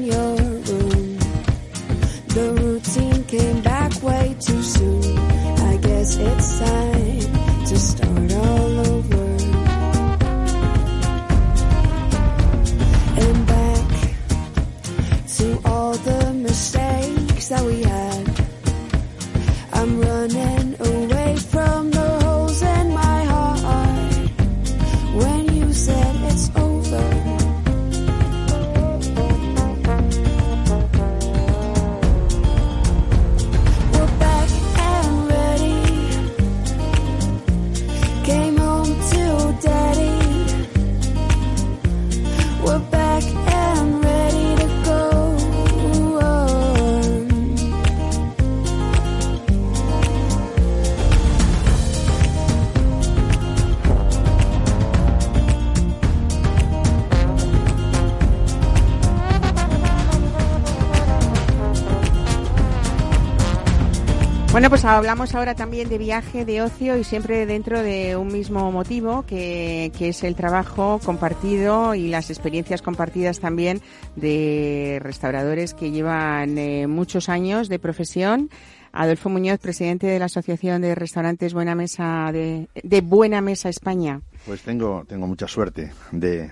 [64.68, 68.70] Bueno, pues hablamos ahora también de viaje, de ocio y siempre dentro de un mismo
[68.70, 73.80] motivo, que, que es el trabajo compartido y las experiencias compartidas también
[74.18, 78.50] de restauradores que llevan eh, muchos años de profesión.
[78.92, 84.20] Adolfo Muñoz, presidente de la Asociación de Restaurantes Buena Mesa de, de Buena Mesa España.
[84.46, 86.52] Pues tengo, tengo mucha suerte de,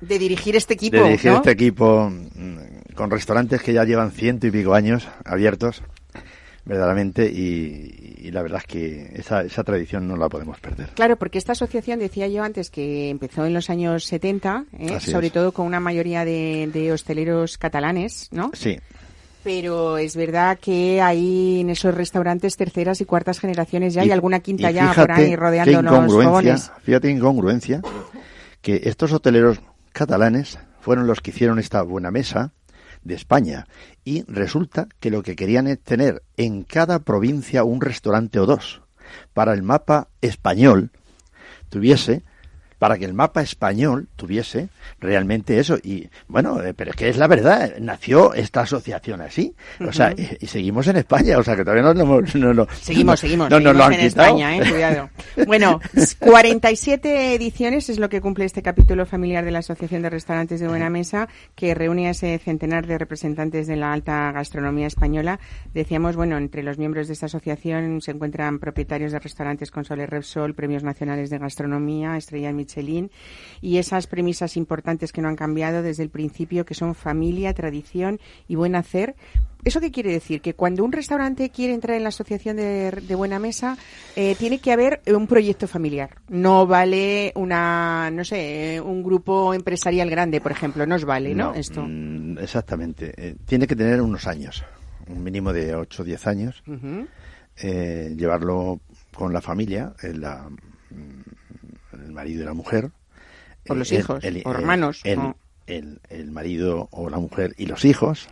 [0.00, 1.38] De dirigir este equipo, de dirigir ¿no?
[1.38, 5.82] este equipo mm, con restaurantes que ya llevan ciento y pico años abiertos,
[6.68, 10.90] verdaderamente, y, y la verdad es que esa, esa tradición no la podemos perder.
[10.94, 15.00] Claro, porque esta asociación, decía yo antes, que empezó en los años 70, ¿eh?
[15.00, 15.32] Sobre es.
[15.32, 18.50] todo con una mayoría de, de hosteleros catalanes, ¿no?
[18.52, 18.78] Sí,
[19.42, 24.10] Pero es verdad que hay en esos restaurantes terceras y cuartas generaciones ya y, Y-
[24.10, 25.34] alguna quinta ya por ahí
[26.06, 26.72] incongruencia, fogones.
[26.82, 27.80] Fíjate incongruencia
[28.60, 29.60] que estos hoteleros
[29.92, 32.52] catalanes fueron los que hicieron esta buena mesa
[33.02, 33.66] de España
[34.04, 38.82] y resulta que lo que querían es tener en cada provincia un restaurante o dos
[39.32, 40.90] para el mapa español
[41.68, 42.22] tuviese
[42.78, 44.68] para que el mapa español tuviese
[45.00, 49.54] realmente eso y bueno eh, pero es que es la verdad nació esta asociación así
[49.86, 52.66] o sea y, y seguimos en España o sea que todavía no, no, no, no
[52.80, 54.26] Seguimos, no- seguimos, no nos lo han en quitado.
[54.28, 54.70] España, ¿eh?
[54.70, 55.10] cuidado.
[55.46, 55.80] Bueno,
[56.18, 60.68] 47 ediciones es lo que cumple este capítulo familiar de la Asociación de Restaurantes de
[60.68, 65.40] Buena Mesa, que reúne a ese centenar de representantes de la alta gastronomía española.
[65.74, 70.08] Decíamos, bueno, entre los miembros de esta asociación se encuentran propietarios de restaurantes con Soler
[70.10, 72.67] Repsol, premios nacionales de gastronomía, estrella Michelin,
[73.60, 78.20] y esas premisas importantes que no han cambiado desde el principio, que son familia, tradición
[78.46, 79.14] y buen hacer.
[79.64, 80.40] ¿Eso qué quiere decir?
[80.40, 83.76] Que cuando un restaurante quiere entrar en la asociación de, de Buena Mesa,
[84.14, 86.10] eh, tiene que haber un proyecto familiar.
[86.28, 90.86] No vale una, no sé, un grupo empresarial grande, por ejemplo.
[90.86, 91.54] No os vale, ¿no?
[91.54, 91.82] Esto.
[91.84, 93.12] mm, exactamente.
[93.16, 94.64] Eh, tiene que tener unos años,
[95.08, 96.62] un mínimo de 8 o 10 años,
[97.60, 98.80] eh, llevarlo
[99.14, 101.27] con la familia, el, la- mm,
[102.08, 102.90] el marido y la mujer.
[103.68, 105.36] O eh, los el- hijos, el- hermanos, El, o-
[105.66, 108.28] el- el marido o la mujer y los hijos,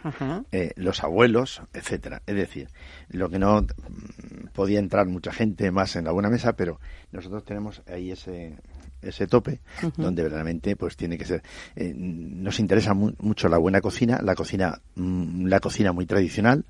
[0.52, 2.22] eh, los abuelos, etcétera.
[2.26, 2.68] Es decir,
[3.10, 6.80] lo que no mm, podía entrar mucha gente más en la buena mesa, pero
[7.12, 8.56] nosotros tenemos ahí ese
[9.02, 9.60] ese tope
[9.98, 11.42] donde verdaderamente pues tiene que ser
[11.76, 16.64] eh, nos interesa mu- mucho la buena cocina la cocina mm, la cocina muy tradicional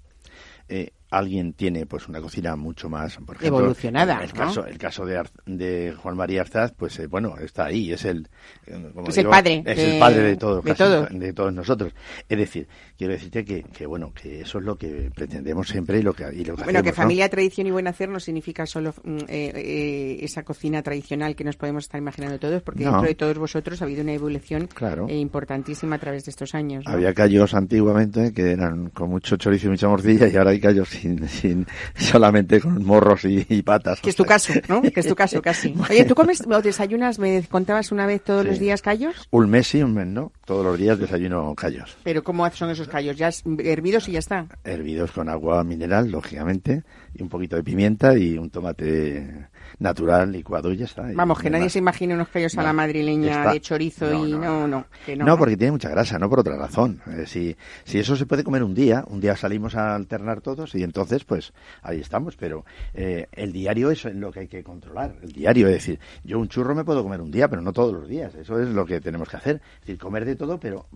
[0.69, 4.35] eh, alguien tiene pues una cocina mucho más por ejemplo, Evolucionada, el ¿no?
[4.35, 8.05] caso el caso de, Ar- de Juan María Arzaz pues eh, bueno está ahí es
[8.05, 8.29] el
[8.67, 11.09] eh, como Es el padre es de- el padre de todos de casi, todos.
[11.11, 11.93] de todos nosotros
[12.29, 16.03] es decir quiero decirte que, que bueno que eso es lo que pretendemos siempre y
[16.03, 18.95] lo que y lo que Bueno, que familia, tradición y buen hacer no significa solo
[19.05, 22.91] mm, eh, eh, esa cocina tradicional que nos podemos estar imaginando todos, porque No.
[22.93, 25.07] dentro de todos vosotros ha habido una evolución Claro.
[25.09, 26.85] importantísima a través de estos años.
[26.87, 30.89] Había callos antiguamente que eran con mucho chorizo y mucha morcilla y ahora hay callos
[31.07, 34.01] sin, sin solamente con morros y, y patas.
[34.01, 34.83] Que es tu caso, ¿no?
[34.83, 35.75] Que es tu caso, casi.
[35.91, 38.49] Oye, ¿tú comes o desayunas, me contabas una vez todos Sí.
[38.49, 39.29] los días callos?
[39.31, 40.33] Un mes sí, un mes no.
[40.45, 41.97] Todos los días desayuno callos.
[42.05, 43.17] Pero ¿cómo son esos callos?
[43.17, 44.47] ¿Ya es- hervidos y ya está?
[44.65, 46.83] Hervidos con agua mineral, lógicamente,
[47.19, 49.49] y un poquito de pimienta y un tomate
[49.79, 51.03] natural licuado y ya está.
[51.15, 51.73] Vamos, que nadie más.
[51.73, 54.69] se imagine unos callos a la No, madrileña está- de chorizo no, y no, no,
[54.69, 55.25] no, que no.
[55.25, 57.01] No, porque tiene mucha grasa, no por otra razón.
[57.07, 60.75] Eh, si, si eso se puede comer un día, un día salimos a alternar todos
[60.75, 61.53] y entonces, pues
[61.83, 62.37] ahí estamos.
[62.37, 62.65] Pero
[62.95, 65.17] eh, el diario es lo que hay que controlar.
[65.23, 67.93] El diario, es decir, yo un churro me puedo comer un día, pero no todos
[67.93, 68.35] los días.
[68.35, 69.57] Eso es lo que tenemos que hacer.
[69.75, 70.87] Es decir, comer de todo, pero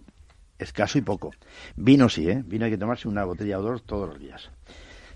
[0.59, 1.31] escaso y poco.
[1.77, 2.43] Vino sí, ¿eh?
[2.47, 4.51] Vino hay que tomarse una botella o dos todos los días.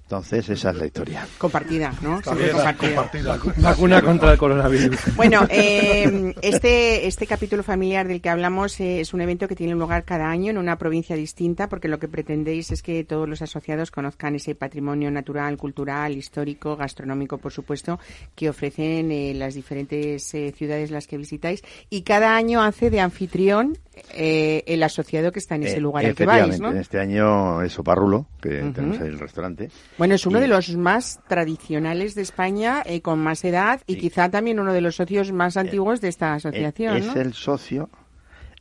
[0.04, 1.26] Entonces, esa es la historia.
[1.38, 2.22] Compartida, ¿no?
[2.22, 3.38] Siempre compartida.
[3.56, 5.16] Vacuna contra el coronavirus.
[5.16, 9.72] Bueno, eh, este, este capítulo familiar del que hablamos eh, es un evento que tiene
[9.74, 13.40] lugar cada año en una provincia distinta, porque lo que pretendéis es que todos los
[13.40, 17.98] asociados conozcan ese patrimonio natural, cultural, histórico, gastronómico, por supuesto,
[18.34, 21.62] que ofrecen eh, las diferentes eh, ciudades las que visitáis.
[21.88, 23.78] Y cada año hace de anfitrión
[24.12, 26.70] eh, el asociado que está en ese Eh, lugar al que vais, ¿no?
[26.72, 29.70] Este año es Oparrulo, que tenemos ahí el restaurante.
[29.98, 33.96] Bueno, es uno Y- de los más tradicionales de España, eh, con más edad y
[33.96, 37.20] quizá también uno de los socios más antiguos de esta asociación, Eh, es ¿no?
[37.20, 37.90] el socio,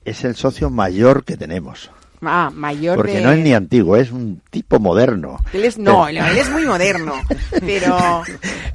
[0.06, 1.92] es el socio mayor que tenemos.
[2.26, 3.22] Ah, mayor Porque de...
[3.22, 5.38] no es ni antiguo, es un tipo moderno.
[5.54, 7.14] Él es, no, él es muy moderno,
[7.60, 8.24] pero...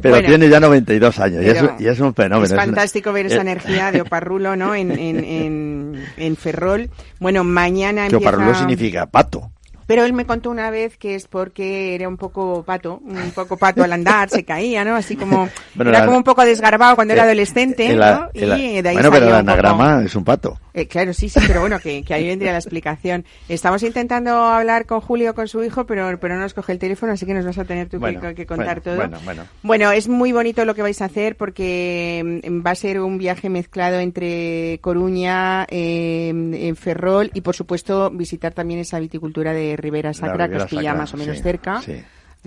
[0.00, 2.44] Pero bueno, tiene ya 92 años y es, y es un fenómeno.
[2.46, 4.74] Es una- fantástico ver esa eh, energía de Oparrulo, ¿no?
[4.74, 6.90] En, en, en, en Ferrol.
[7.20, 8.36] Bueno, mañana Que empieza...
[8.36, 9.50] Oparrulo significa pato.
[9.86, 13.56] Pero él me contó una vez que es porque era un poco pato, un poco
[13.56, 14.94] pato al andar, se caía, ¿no?
[14.94, 18.28] Así como, Bueno, era la- como un poco desgarbado cuando era Eh, adolescente, el- ¿no?
[18.34, 20.58] el- y de ahí bueno, pero el un poco- anagrama es un pato.
[20.78, 23.24] Eh, claro, sí, sí, pero bueno, que, que ahí vendría la explicación.
[23.48, 27.12] Estamos intentando hablar con Julio, con su hijo, pero, pero no nos coge el teléfono,
[27.12, 28.96] así que nos vas a tener tú que- Bueno, que, contar bueno, todo.
[28.96, 29.44] bueno, bueno.
[29.62, 33.18] Bueno, es muy bonito lo que vais a hacer porque mm, va a ser un
[33.18, 39.76] viaje mezclado entre Coruña, eh, en Ferrol y, por supuesto, visitar también esa viticultura de
[39.76, 41.82] Ribera Sacra, Ribera que os pilla Sacra, más o menos sí, cerca.
[41.82, 41.96] sí.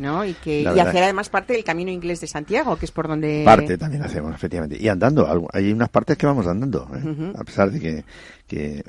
[0.02, 0.26] ¿No?
[0.26, 3.44] Y, que, y hacer además parte del camino inglés de Santiago, que es por donde...
[3.46, 4.78] Parte también hacemos, efectivamente.
[4.80, 7.34] Y andando, hay unas partes que vamos andando, ¿eh?
[7.38, 8.04] A pesar de que,
[8.52, 8.84] que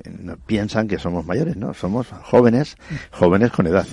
[0.47, 1.73] piensan que somos mayores, ¿no?
[1.73, 2.77] Somos jóvenes,
[3.13, 3.87] jóvenes con edad.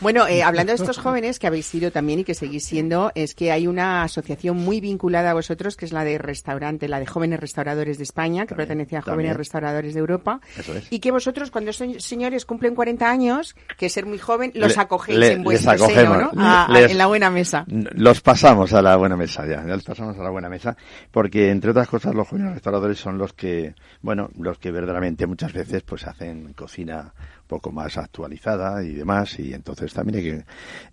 [0.00, 3.36] Bueno, eh, hablando de estos jóvenes que habéis sido también y que seguís siendo, es
[3.36, 7.06] que hay una asociación muy vinculada a vosotros, que es la de restaurante, la de
[7.06, 9.38] jóvenes restauradores de España, que pertenece a jóvenes también.
[9.38, 10.40] restauradores de Europa.
[10.58, 10.86] Eso es.
[10.90, 14.82] Y que vosotros, cuando son señores cumplen 40 años, que ser muy joven, los Le-
[14.82, 16.40] acogéis le- en vuestro les acogemos, seno, ¿no?
[16.42, 17.64] A- a- les- en la buena mesa.
[17.68, 20.76] Los pasamos a la buena mesa, ya, ya los pasamos a la buena mesa,
[21.12, 25.52] porque entre otras cosas los jóvenes restauradores son los que, bueno, los que verdaderamente muchas
[25.52, 30.44] veces pues hacen cocina un poco más actualizada y demás, y entonces también hay que,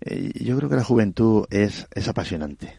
[0.02, 2.76] eh, yo creo que la juventud es, es apasionante.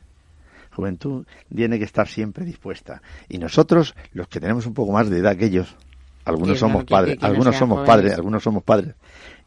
[0.74, 3.02] Juventud tiene que estar siempre dispuesta.
[3.28, 5.76] Y nosotros, los que tenemos un poco más de edad que ellos,
[6.24, 7.96] algunos somos padres, algunos somos jóvenes.
[7.96, 8.96] padres, algunos somos padres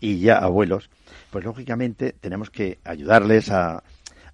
[0.01, 0.90] y ya abuelos,
[1.30, 3.82] pues lógicamente tenemos que ayudarles a,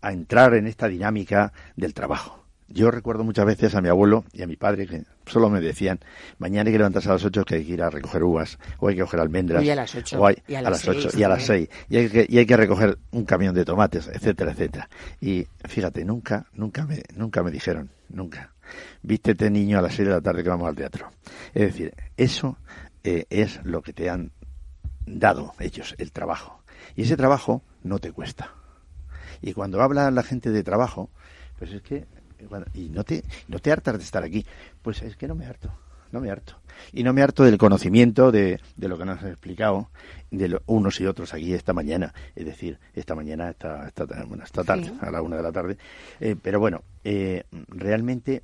[0.01, 2.45] a entrar en esta dinámica del trabajo.
[2.69, 6.01] Yo recuerdo muchas veces a mi abuelo y a mi padre que solo me decían,
[6.39, 8.89] mañana hay que levantarse a las 8 que hay que ir a recoger uvas, o
[8.89, 10.89] hay que coger almendras, Y a las ocho, o hay- y a a las las
[10.89, 11.69] 8 seis y a las también.
[11.71, 14.89] 6, y hay, que, y hay que recoger un camión de tomates, etcétera, etcétera.
[15.21, 18.53] Y fíjate, nunca, nunca me, nunca me dijeron, nunca,
[19.03, 21.11] vístete niño a las 6 de la tarde que vamos al teatro.
[21.55, 22.59] Es decir, eso
[23.05, 24.33] eh, es lo que te han
[25.07, 26.63] dado ellos, el trabajo.
[26.97, 28.55] Y ese trabajo no te cuesta.
[29.43, 31.11] Y cuando habla la gente de trabajo,
[31.59, 32.07] pues es que,
[32.75, 34.45] y no te, no te hartas de estar aquí,
[34.83, 35.73] pues es que no me harto,
[36.13, 36.55] no me harto.
[36.93, 39.91] Y no me harto del conocimiento de, de lo que nos han explicado,
[40.31, 44.45] de lo- unos y otros aquí esta mañana, es decir, esta mañana, esta, esta, bueno,
[44.45, 44.99] esta tarde, Sí.
[45.01, 45.77] a la una de la tarde.
[46.21, 48.43] Eh, pero bueno, eh, realmente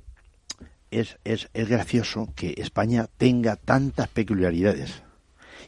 [0.91, 5.01] es, es, es gracioso que España tenga tantas peculiaridades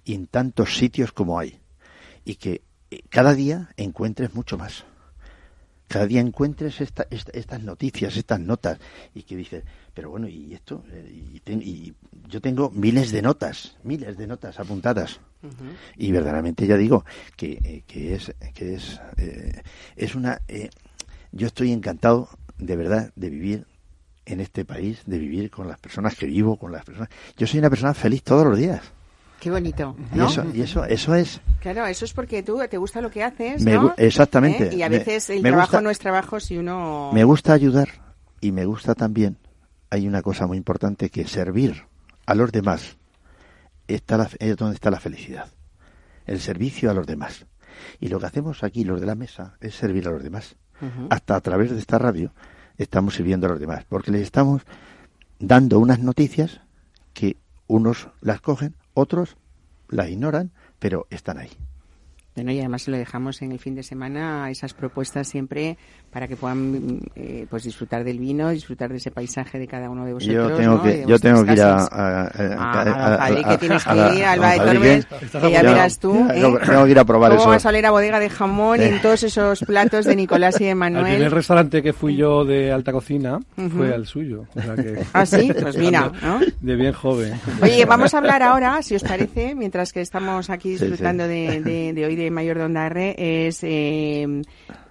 [0.05, 1.59] y en tantos sitios como hay
[2.23, 2.61] y que
[2.91, 4.85] eh, cada día encuentres mucho más.
[5.89, 8.77] Cada día encuentres esta- esta- estas noticias, estas notas
[9.15, 9.63] y que dices,
[9.93, 11.93] pero bueno, y esto, Eh, y, ten- y
[12.29, 15.19] yo tengo miles de notas, miles de notas apuntadas.
[15.97, 19.61] Y verdaderamente ya digo que, eh, que es que es eh,
[19.95, 20.69] es una eh,
[21.31, 23.65] yo estoy encantado de verdad de vivir
[24.25, 27.09] en este país de vivir con las personas que vivo con las personas.
[27.37, 28.81] Yo soy una persona feliz todos los días
[29.39, 30.27] Qué bonito, y ¿no?
[30.27, 33.63] eso y eso eso es Claro, eso es porque tú te gusta lo que haces,
[33.63, 33.89] Me ¿no?
[33.89, 34.69] gu- exactamente.
[34.69, 34.75] ¿Eh?
[34.77, 37.11] Y a Me- veces el me trabajo gusta- no es trabajo si uno...
[37.13, 37.89] me gusta ayudar
[38.41, 39.37] y me gusta también
[39.89, 41.83] hay una cosa muy importante que servir
[42.25, 42.97] a los demás
[43.87, 45.47] está la, es donde está la felicidad
[46.25, 47.45] el servicio a los demás
[47.99, 50.55] Y lo que hacemos aquí, los de la mesa, es servir a los demás.
[51.09, 52.33] Hasta a través de esta radio
[52.77, 54.61] estamos sirviendo a los demás, porque les estamos
[55.39, 56.59] dando unas noticias
[57.13, 57.37] que
[57.67, 59.37] unos las cogen, otros
[59.87, 61.51] las ignoran, pero están ahí.
[62.39, 65.77] Bueno, y además se lo dejamos en el fin de semana esas propuestas siempre
[66.09, 70.05] para que puedan eh, pues disfrutar del vino, disfrutar de ese paisaje de cada uno
[70.05, 70.51] de vosotros.
[70.51, 70.83] Yo tengo ¿no?
[70.83, 73.93] que, yo tengo que ir a, a- a- Ah, a- a- Alba, que tienes a-
[73.93, 76.15] que a- ir, a- Alba de a- Tormes, a- que ya verás tú.
[76.15, 76.33] ¿eh?
[76.41, 77.49] Tengo, tengo que ir a probar ¿Cómo eso.
[77.49, 80.65] vas a oler a bodega de jamón y en todos esos platos de Nicolás y
[80.65, 81.29] de primer Manuel?
[81.31, 83.69] restaurante que fui yo de alta cocina Ujú.
[83.69, 84.45] fue al suyo.
[84.55, 86.39] o sea que- Ah, sí, pues mira, ¿no?
[86.61, 87.33] De bien joven.
[87.61, 91.29] Oye, vamos a hablar ahora, si os parece, mientras que estamos aquí Sí, disfrutando sí.
[91.29, 94.25] De, de- de hoy de Mayor de Ondarre, es eh,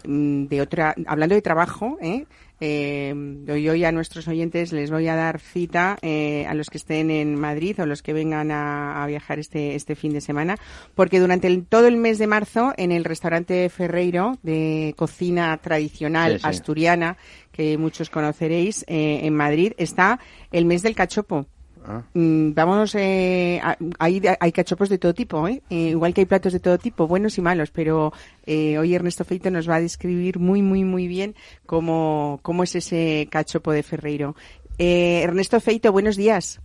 [0.07, 2.25] mm, de otra, hablando de trabajo, ¿eh?
[2.61, 3.15] Eh,
[3.49, 7.09] hoy, hoy a nuestros oyentes les voy a dar cita eh, a los que estén
[7.09, 10.57] en Madrid o los que vengan a, a viajar este, este fin de semana,
[10.97, 16.33] porque durante el- todo el mes de marzo en el restaurante Ferreiro de cocina tradicional
[16.33, 16.47] Sí, sí.
[16.49, 17.17] asturiana,
[17.53, 20.19] que muchos conoceréis, eh, en Madrid, está
[20.51, 21.47] el mes del cachopo.
[21.91, 22.03] Ah.
[22.13, 23.63] Mm, Vamos, eh,
[23.99, 25.63] hay, hay cachopos de todo tipo, ¿eh?
[25.71, 28.13] Eh, igual que hay platos de todo tipo, buenos y malos, pero
[28.45, 31.35] eh, hoy Ernesto Feito nos va a describir muy, muy, muy bien
[31.65, 34.37] cómo, cómo es ese cachopo de Ferreiro.
[34.79, 36.61] Eh, Ernesto Feito, buenos días.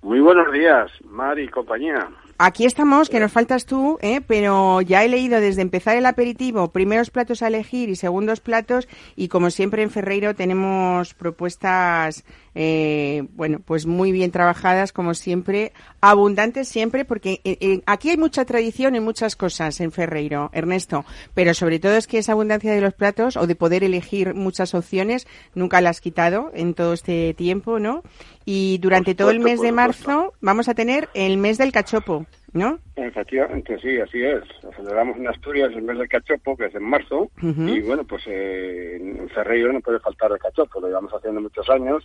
[0.00, 2.08] Muy buenos días, Mari y compañía.
[2.38, 4.20] Aquí estamos, que nos faltas tú, ¿eh?
[4.20, 8.88] pero ya he leído desde empezar el aperitivo, primeros platos a elegir y segundos platos,
[9.14, 12.24] y como siempre en Ferreiro tenemos propuestas,
[12.54, 18.16] eh, bueno, pues muy bien trabajadas, como siempre, abundantes siempre, porque eh, eh, aquí hay
[18.16, 22.72] mucha tradición en muchas cosas en Ferreiro, Ernesto, pero sobre todo es que esa abundancia
[22.72, 26.92] de los platos o de poder elegir muchas opciones, nunca la has quitado en todo
[26.92, 28.02] este tiempo, ¿no?
[28.44, 32.78] Y durante todo el mes de marzo vamos a tener el mes del cachopo, ¿no?
[32.96, 34.42] Efectivamente, sí, así es.
[34.76, 38.98] Celebramos en Asturias el mes del cachopo, que es en marzo, y bueno, pues eh,
[39.00, 42.04] en Ferreiro no puede faltar el cachopo, lo llevamos haciendo muchos años,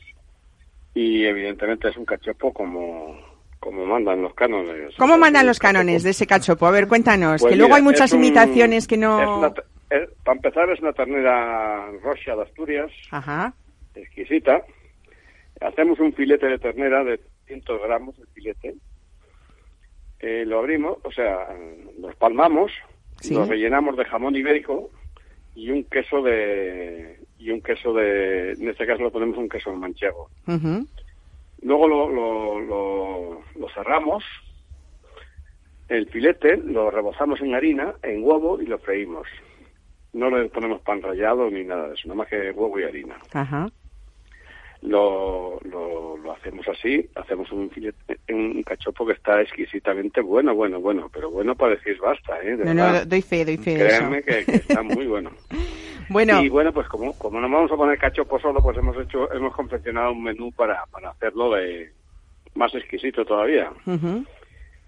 [0.97, 3.19] y evidentemente es un cachopo como,
[3.59, 4.95] como mandan los cánones.
[4.97, 6.65] ¿Cómo O sea, mandan los cánones de ese cachopo?
[6.65, 9.37] A ver, cuéntanos, Pues que luego hay muchas un- imitaciones que es no...
[9.39, 13.53] una te- es- para empezar, es una ternera rocha de Asturias, Ajá,
[13.95, 14.61] exquisita.
[15.61, 18.75] Hacemos un filete de ternera de 100 gramos, el filete.
[20.19, 21.47] Eh, lo abrimos, o sea,
[21.99, 22.71] lo espalmamos,
[23.21, 23.33] Sí.
[23.35, 24.89] lo rellenamos de jamón ibérico
[25.55, 29.71] y un queso de y un queso de en este caso lo ponemos un queso
[29.73, 30.29] manchego.
[30.47, 30.87] ujú,
[31.61, 34.23] Luego lo, lo, lo, lo cerramos,
[35.87, 39.27] el filete lo rebozamos en harina, en huevo y lo freímos.
[40.13, 43.17] No le ponemos pan rallado ni nada de eso, nada más que huevo y harina.
[43.33, 43.69] ajá.
[44.81, 50.79] Lo, lo, lo hacemos así, hacemos un filete, un cachopo que está exquisitamente bueno, bueno,
[50.79, 52.55] bueno, pero bueno para decir basta, ¿eh?
[52.57, 53.97] De No, no, doy fe, doy fe de eso.
[53.97, 55.31] Créanme que, que está muy bueno.
[56.09, 59.31] Bueno, Y bueno, pues como, como no vamos a poner cachopo solo, pues hemos hecho,
[59.33, 61.91] hemos confeccionado un menú para, para hacerlo de
[62.55, 63.71] más exquisito todavía.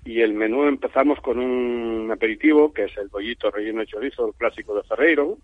[0.06, 4.34] Y el menú empezamos con un aperitivo, que es el bollito relleno de chorizo, el
[4.34, 5.38] clásico de Ferreiro,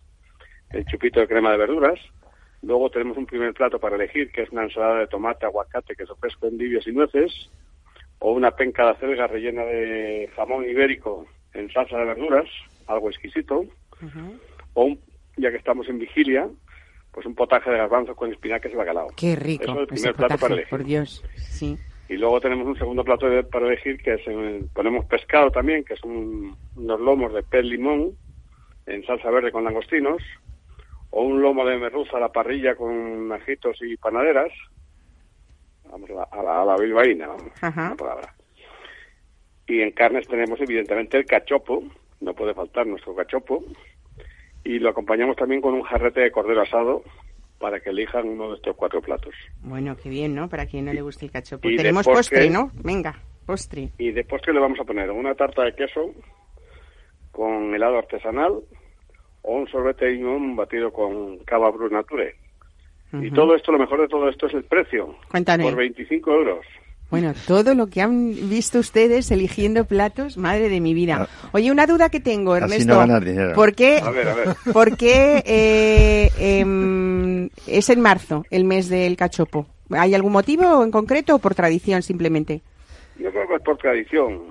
[0.72, 2.00] el chupito de crema de verduras.
[2.66, 6.16] Luego tenemos un primer plato para elegir, que es una ensalada de tomate, aguacate, queso
[6.16, 7.50] fresco, endivias y nueces,
[8.20, 12.50] o una penca de acelga rellena de jamón ibérico en salsa de verduras,
[12.88, 13.66] algo exquisito,
[14.74, 15.00] o un,
[15.38, 16.50] ya que estamos en vigilia,
[17.12, 19.08] pues un potaje de garbanzos con espinacas y bacalao.
[19.16, 20.70] Qué rico Eso es el primer plato para elegir.
[20.70, 21.78] por Dios, sí.
[22.10, 25.84] Y luego tenemos un segundo plato de- para elegir que es en- ponemos pescado también,
[25.84, 28.12] que son unos lomos de pez limón
[28.88, 30.22] en salsa verde con langostinos,
[31.18, 34.52] o un lomo de merluza a la parrilla con ajitos y panaderas,
[35.90, 37.90] vamos a la, a la, a la bilbaína, vamos, Ajá.
[37.92, 38.34] la palabra.
[39.66, 41.84] Y en carnes tenemos evidentemente el cachopo,
[42.20, 43.64] no puede faltar nuestro cachopo,
[44.66, 47.04] y lo acompañamos también con un jarrete de cordero asado
[47.60, 49.34] para que elijan uno de estos cuatro platos.
[49.62, 50.50] Bueno, qué bien, ¿no?
[50.50, 51.68] Para quien no le guste el cachopo.
[51.70, 52.72] y de Tenemos postre- postre, ¿no?
[52.84, 53.90] Venga, postre.
[53.98, 56.12] Y después que le vamos a poner una tarta de queso
[57.32, 58.60] con helado artesanal
[59.46, 62.36] o un sorbete de limón batido con cava Brut Nature.
[63.22, 65.16] Y todo esto, lo mejor de todo esto es el precio.
[65.32, 65.64] Cuéntame.
[65.64, 66.66] Por 25 euros.
[67.10, 71.30] Bueno, todo lo que han visto ustedes eligiendo platos, madre de mi vida.
[71.54, 72.94] Oye, una duda que tengo, Así Ernesto.
[72.94, 73.54] no ganas dinero.
[73.54, 74.48] ¿Por qué, A ver, a ver.
[74.74, 79.68] por qué, eh, em, es en marzo el mes del cachopo?
[79.92, 82.62] ¿Hay algún motivo en concreto o por tradición simplemente?
[83.18, 84.42] Yo creo que es por tradición.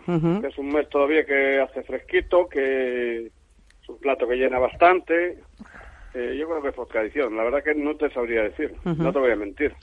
[0.43, 3.31] Es un mes todavía que hace fresquito, que
[3.95, 5.39] un plato que llena bastante.
[6.15, 7.37] Eh, yo creo que es por tradición.
[7.37, 8.75] La verdad que no te sabría decir.
[8.85, 9.75] No te voy a mentir.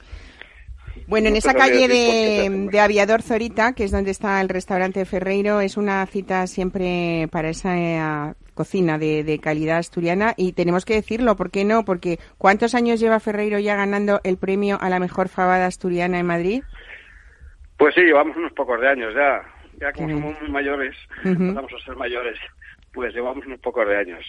[1.07, 5.03] Bueno, en No esa calle de, de Aviador Zorita, que es donde está el restaurante
[5.05, 10.85] Ferreiro, es una cita siempre para esa eh, cocina de, de calidad asturiana y tenemos
[10.85, 11.85] que decirlo, ¿por qué no?
[11.85, 16.25] Porque ¿cuántos años lleva Ferreiro ya ganando el premio a la mejor fabada asturiana en
[16.27, 16.63] Madrid?
[17.77, 19.41] Pues sí, llevamos unos pocos de años ya.
[19.79, 22.37] Ya como somos muy mayores, empezamos a ser mayores,
[22.93, 24.25] pues llevamos unos pocos de años.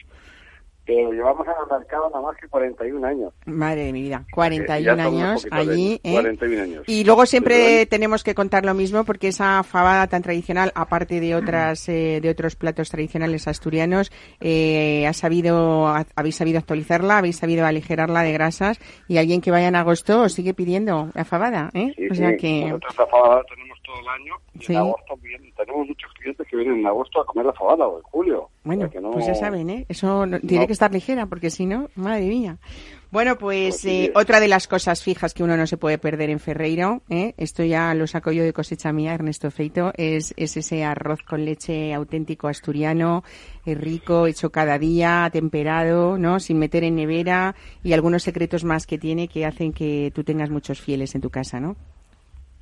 [0.85, 3.33] Pero llevamos en el mercado nada más que 41 años.
[3.47, 6.01] Madre de mi vida, Ya 41 estamos un años poquito de- allí.
[6.03, 6.13] ¿eh?
[6.13, 6.85] 41 años.
[6.89, 11.37] Y luego siempre tenemos que contar lo mismo porque esa fabada tan tradicional, aparte de
[11.37, 14.11] otras eh, de otros platos tradicionales asturianos,
[14.41, 19.53] eh, ha sabido ha- habéis sabido actualizarla, habéis sabido aligerarla de grasas y alguien que
[19.53, 21.93] vaya en agosto os sigue pidiendo la fabada, ¿eh?
[21.97, 24.73] Sí, o sea sí, que nosotros la fabada tenemos todo el año y Sí.
[24.73, 27.99] en agosto vienen- tenemos muchos clientes que vienen en agosto a comer la fabada o
[27.99, 28.49] en julio.
[28.65, 29.87] Bueno, que no- pues ya saben, ¿eh?
[29.89, 32.59] Eso no- tiene que estar ligera, porque si no, madre mía.
[33.11, 34.13] Bueno, pues, Pues sí, eh, es.
[34.17, 37.35] otra de las cosas fijas que uno no se puede perder en Ferreiro, ¿eh?
[37.37, 41.45] esto ya lo saco yo de cosecha mía, Ernesto Feito, es, es ese arroz con
[41.45, 43.23] leche auténtico asturiano,
[43.67, 46.41] eh, rico, hecho cada día, temperado, ¿no?
[46.41, 50.49] Sin meter en nevera y algunos secretos más que tiene que hacen que tú tengas
[50.49, 51.77] muchos fieles en tu casa, ¿no?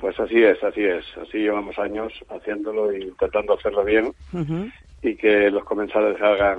[0.01, 1.05] Pues así es, así es.
[1.20, 4.12] Así llevamos años haciéndolo e intentando hacerlo bien
[5.03, 6.59] y que los comensales salgan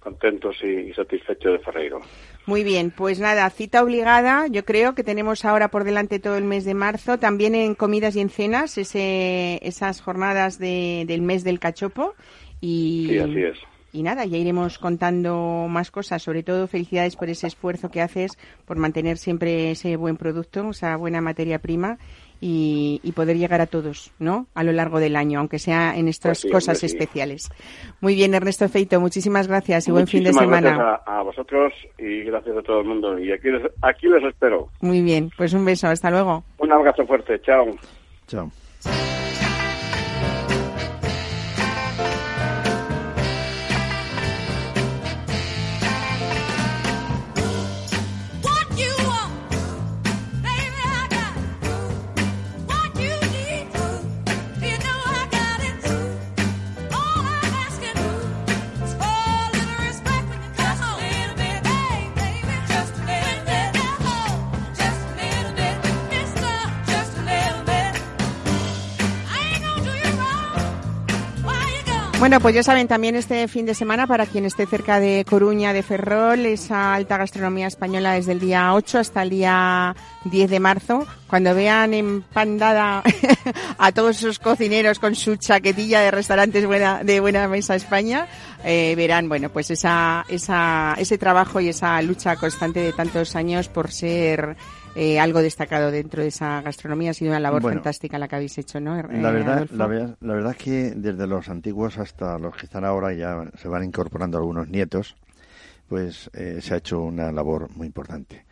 [0.00, 2.00] contentos y, y satisfechos de Ferreiro.
[2.46, 4.46] Muy bien, pues nada, cita obligada.
[4.48, 8.14] Yo creo que tenemos ahora por delante todo el mes de marzo, también en comidas
[8.16, 12.14] y en cenas, ese, esas jornadas de- del mes del cachopo.
[12.60, 13.58] Y, Sí, así es.
[13.94, 16.22] y nada, ya iremos contando más cosas.
[16.22, 18.36] Sobre todo, felicidades por ese esfuerzo que haces
[18.66, 21.96] por mantener siempre ese buen producto, esa buena materia prima
[22.46, 24.46] y, y poder llegar a todos, ¿no?
[24.54, 26.96] A lo largo del año, aunque sea en estas Pues sí, cosas hombre, sí.
[26.96, 27.48] especiales.
[28.02, 30.76] Muy bien, Ernesto Feito, muchísimas gracias y buen fin de Muchísimas semana.
[30.76, 33.18] gracias a, a vosotros y gracias a todo el mundo.
[33.18, 34.68] Y aquí les, aquí les espero.
[34.82, 36.44] Muy bien, pues un beso, hasta luego.
[36.58, 37.40] Un abrazo fuerte.
[37.40, 37.66] Chao.
[38.26, 38.50] Chao.
[72.24, 75.74] Bueno, pues ya saben, también este fin de semana, para quien esté cerca de Coruña,
[75.74, 79.94] de Ferrol, esa alta gastronomía española desde el día 8 hasta el día
[80.24, 81.06] 10 de marzo.
[81.26, 83.02] Cuando vean empandada
[83.78, 88.26] a todos esos cocineros con su chaquetilla de restaurantes buena, de buena mesa España,
[88.64, 93.68] eh, verán, bueno, pues esa, esa, ese trabajo y esa lucha constante de tantos años
[93.68, 94.56] por ser
[94.94, 97.10] eh, algo destacado dentro de esa gastronomía.
[97.10, 98.94] Ha sido una labor Bueno, fantástica la que habéis hecho, ¿no?
[98.96, 102.66] La eh, verdad, la, ver- la verdad es que desde los antiguos hasta los que
[102.66, 105.16] están ahora ya se van incorporando algunos nietos,
[105.88, 108.44] pues eh, se ha hecho una labor muy importante.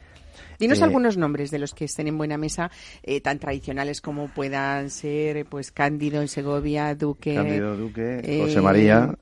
[0.59, 2.71] Dinos Eh, algunos nombres de los que estén en buena mesa,
[3.03, 8.61] eh, tan tradicionales como puedan ser, pues Cándido en Segovia, Duque, Cándido Duque, eh, José
[8.61, 9.13] María,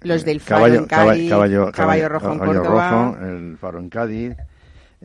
[0.00, 2.90] los del Faro en caba- Cádiz, caballo, Caballo Rojo en Caballo Córdoba.
[3.14, 4.32] Rojo, el Faro en Cádiz,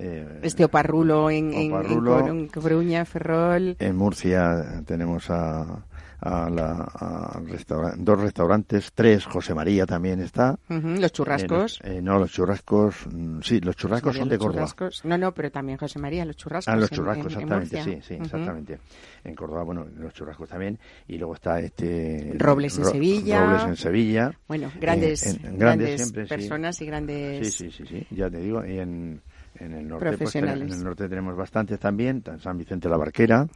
[0.02, 2.20] eh, este Oparrulo en, en, en Oparrulo.
[2.26, 3.76] Coru- Coruña, Ferrol.
[3.80, 5.86] En Murcia tenemos a,
[6.24, 10.58] a la- a restaura- dos restaurantes, tres, José María también está.
[10.70, 11.80] Ujú, los churrascos.
[11.84, 14.66] Eh, no, los churrascos, mm, sí, los churrascos son de Córdoba.
[14.68, 15.06] churrascos.
[15.06, 16.72] No, no, pero también José María, los churrascos.
[16.74, 17.94] Ah, los en- churrascos, en- en exactamente, Murcia.
[18.02, 18.24] sí, sí, Ujú.
[18.24, 18.80] exactamente.
[19.24, 20.80] En Córdoba, bueno, los churrascos también.
[21.08, 22.34] Y luego está este...
[22.38, 23.46] Robles en Sevilla.
[23.46, 24.32] Robles en Sevilla.
[24.48, 26.30] Bueno, grandes, Eh, en- en grandes, siempre, sí.
[26.30, 27.54] personas y grandes...
[27.54, 28.66] Sí, sí, sí, sí, ya te digo.
[28.66, 29.22] Y en,
[29.62, 32.22] en el norte, pues, en el norte tenemos bastantes también.
[32.22, 33.48] ta- San Vicente la Barquera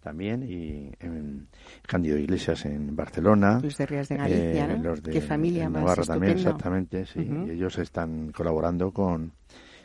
[0.00, 0.42] también.
[0.42, 1.48] Y en
[1.86, 3.60] Cándido Iglesias en Barcelona.
[3.62, 4.82] Los de Rías de Galicia, eh, ¿no?
[4.82, 7.20] Los de Qué familia en más Navarra también, exactamente, sí.
[7.46, 9.32] Y ellos están colaborando con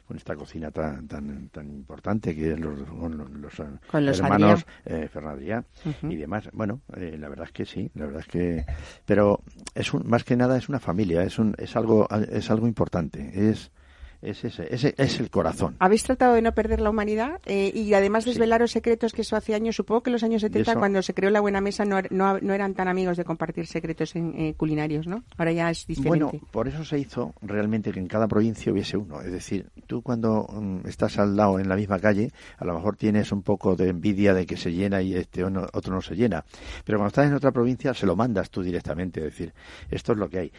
[0.08, 4.06] con esta cocina tan tan, tan importante que es los, con los, los, eh, Con
[4.06, 5.08] los hermanos eh,
[6.04, 6.50] y demás.
[6.52, 8.66] Bueno, eh, la verdad es que sí, la verdad es que,
[9.06, 9.42] pero
[9.74, 13.50] es un, más que nada es una familia, es un, es algo, es algo importante,
[13.50, 13.72] es,
[14.22, 15.76] es ese, ese es el corazón.
[15.80, 19.56] Habéis tratado de no perder la humanidad eh, y además desvelaros secretos que eso hace
[19.56, 22.00] años, supongo que en los años 70 eso- cuando se creó la Buena Mesa no,
[22.10, 25.24] no, no eran tan amigos de compartir secretos en, eh, culinarios, ¿no?
[25.38, 26.26] Ahora ya es diferente.
[26.26, 29.22] Bueno, por eso se hizo realmente que en cada provincia hubiese uno.
[29.22, 32.98] Es decir, tú cuando mm, estás al lado en la misma calle, a lo mejor
[32.98, 36.02] tienes un poco de envidia de que se llena y este o no- otro no
[36.02, 36.44] se llena.
[36.86, 39.20] Pero cuando estás en otra provincia, se lo mandas tú directamente.
[39.20, 39.54] Es decir,
[39.90, 40.52] esto es lo que hay.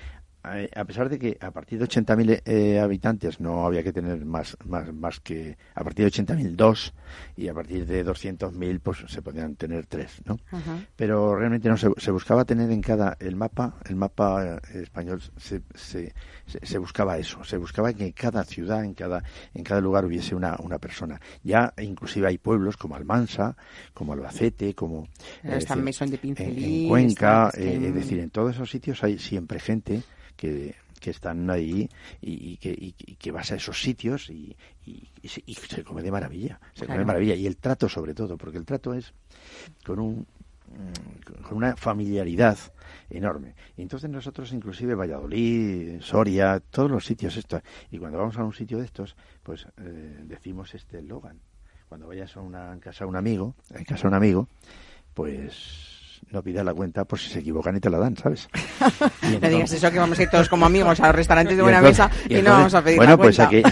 [0.45, 4.25] Eh, a pesar de que a partir de 80.000 eh, habitantes no había que tener
[4.25, 6.93] más, más, más que a partir de 80.000 dos
[7.37, 10.39] y a partir de 200.000 pues se podían tener tres, ¿no?
[10.97, 15.21] Pero realmente no se, se buscaba tener en cada el mapa el mapa eh, español
[15.37, 16.13] se, se,
[16.63, 19.23] se, buscaba eso, se buscaba que en cada ciudad, en cada
[19.55, 21.21] en cada lugar hubiese una, una persona.
[21.45, 23.57] Ya inclusive hay pueblos como Almansa,
[23.95, 25.07] como Albacete, como
[25.55, 25.69] decir,
[26.11, 29.61] de en- Pincelí, en Cuenca, está- eh, es decir, en todos esos sitios hay siempre
[29.61, 30.03] gente
[30.43, 31.89] que, que están ahí
[32.21, 34.57] y, y que, y- y que vas a esos sitios y,
[35.25, 37.35] se, y se come de maravilla, se come de maravilla.
[37.37, 39.13] Y el trato sobre todo, porque el trato es
[39.85, 40.27] con un
[40.67, 42.59] mm, con una familiaridad
[43.09, 43.55] enorme.
[43.77, 47.63] Y entonces nosotros, inclusive Valladolid, Soria, todos los sitios estos,
[47.93, 49.15] y cuando vamos a un sitio de estos,
[49.45, 51.39] pues eh, decimos este eslogan.
[51.89, 54.49] Cuando vayas a una en casa de un amigo, en casa de un amigo,
[55.15, 56.02] pues
[56.33, 58.49] no pidas la cuenta por si se equivocan y te la dan, ¿sabes?
[59.23, 61.63] Y No digas eso que vamos a ir todos como amigos a los restaurantes de
[61.63, 63.55] buena entonces- mesa y, y no entonces- vamos a pedir bueno, la pues cuenta.
[63.55, 63.69] hay que,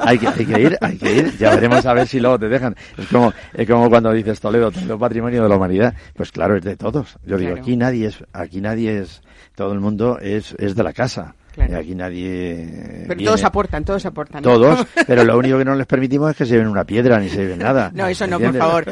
[0.00, 1.36] hay, que, hay que ir, hay que ir.
[1.38, 2.74] Ya veremos a ver si luego te dejan.
[2.96, 5.94] Es como, es como cuando dices Toledo, Toledo patrimonio de la humanidad.
[6.14, 7.16] Pues claro, es de todos.
[7.26, 7.62] Yo digo, Claro.
[7.62, 9.22] aquí nadie es, aquí nadie es,
[9.54, 11.34] todo el mundo es, es de la casa.
[11.54, 11.72] Claro.
[11.72, 12.66] Y aquí nadie.
[13.02, 13.24] Pero viene.
[13.24, 14.42] todos aportan, todos aportan.
[14.42, 14.50] ¿no?
[14.54, 17.28] Todos, pero lo único que no les permitimos es que se lleven una piedra ni
[17.28, 17.90] se lleven nada.
[17.94, 18.84] No, eso no, por favor.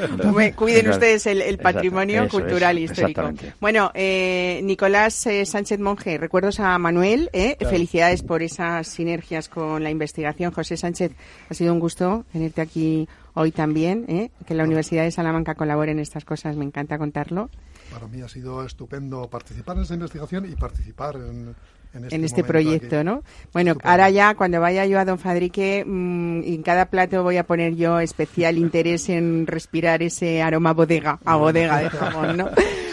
[0.55, 3.23] Cuiden ustedes el, el patrimonio cultural y histórico.
[3.23, 3.55] Exactamente.
[3.61, 7.31] Bueno, eh, Nicolás eh, Sánchez Monje, recuerdos a Manuel.
[7.33, 10.53] eh, Felicidades por esas sinergias con la investigación.
[10.53, 11.13] José Sánchez,
[11.51, 14.05] ha sido un gusto tenerte aquí hoy también.
[14.09, 17.51] eh, que la Universidad de Salamanca colabore en estas cosas, me encanta contarlo.
[17.93, 21.55] Para mí ha sido estupendo participar en esa investigación y participar en,
[21.95, 23.05] en este, en este proyecto, aquí.
[23.05, 23.23] ¿no?
[23.53, 23.91] Bueno, Estupendo.
[23.91, 27.75] ahora ya cuando vaya yo a Don Fadrique, mm, en cada plato voy a poner
[27.75, 32.49] yo especial interés en respirar ese aroma bodega, a bodega de jamón, ¿no?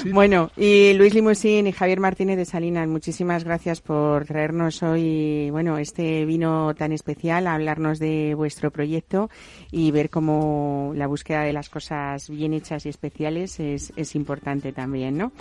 [0.05, 5.77] Bueno, y Luis Limusín y Javier Martínez de Salinas, muchísimas gracias por traernos hoy, bueno,
[5.77, 9.29] este vino tan especial, a hablarnos de vuestro proyecto
[9.71, 14.71] y ver cómo la búsqueda de las cosas bien hechas y especiales es, es importante
[14.71, 15.33] también, ¿no?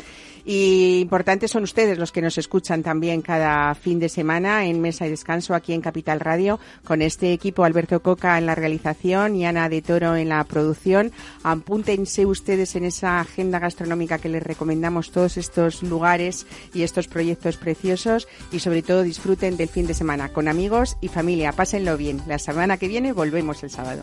[0.44, 5.06] Y importantes son ustedes los que nos escuchan también cada fin de semana en Mesa
[5.06, 9.46] y Descanso aquí en Capital Radio con este equipo Alberto Coca en la realización y
[9.46, 11.12] Ana de Toro en la producción.
[11.44, 17.56] Apúntense ustedes en esa agenda gastronómica que les recomendamos todos estos lugares y estos proyectos
[17.56, 21.52] preciosos y sobre todo disfruten del fin de semana con amigos y familia.
[21.52, 22.20] Pásenlo bien.
[22.26, 24.02] La semana que viene volvemos el sábado.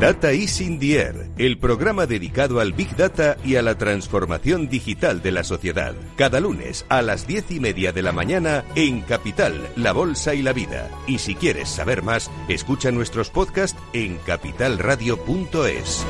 [0.00, 4.70] Data is in the Air, el programa dedicado al Big Data y a la transformación
[4.70, 5.94] digital de la sociedad.
[6.16, 10.40] Cada lunes a las diez y media de la mañana en Capital, La Bolsa y
[10.40, 10.88] la Vida.
[11.06, 16.06] Y si quieres saber más, escucha nuestros podcasts en capitalradio.es.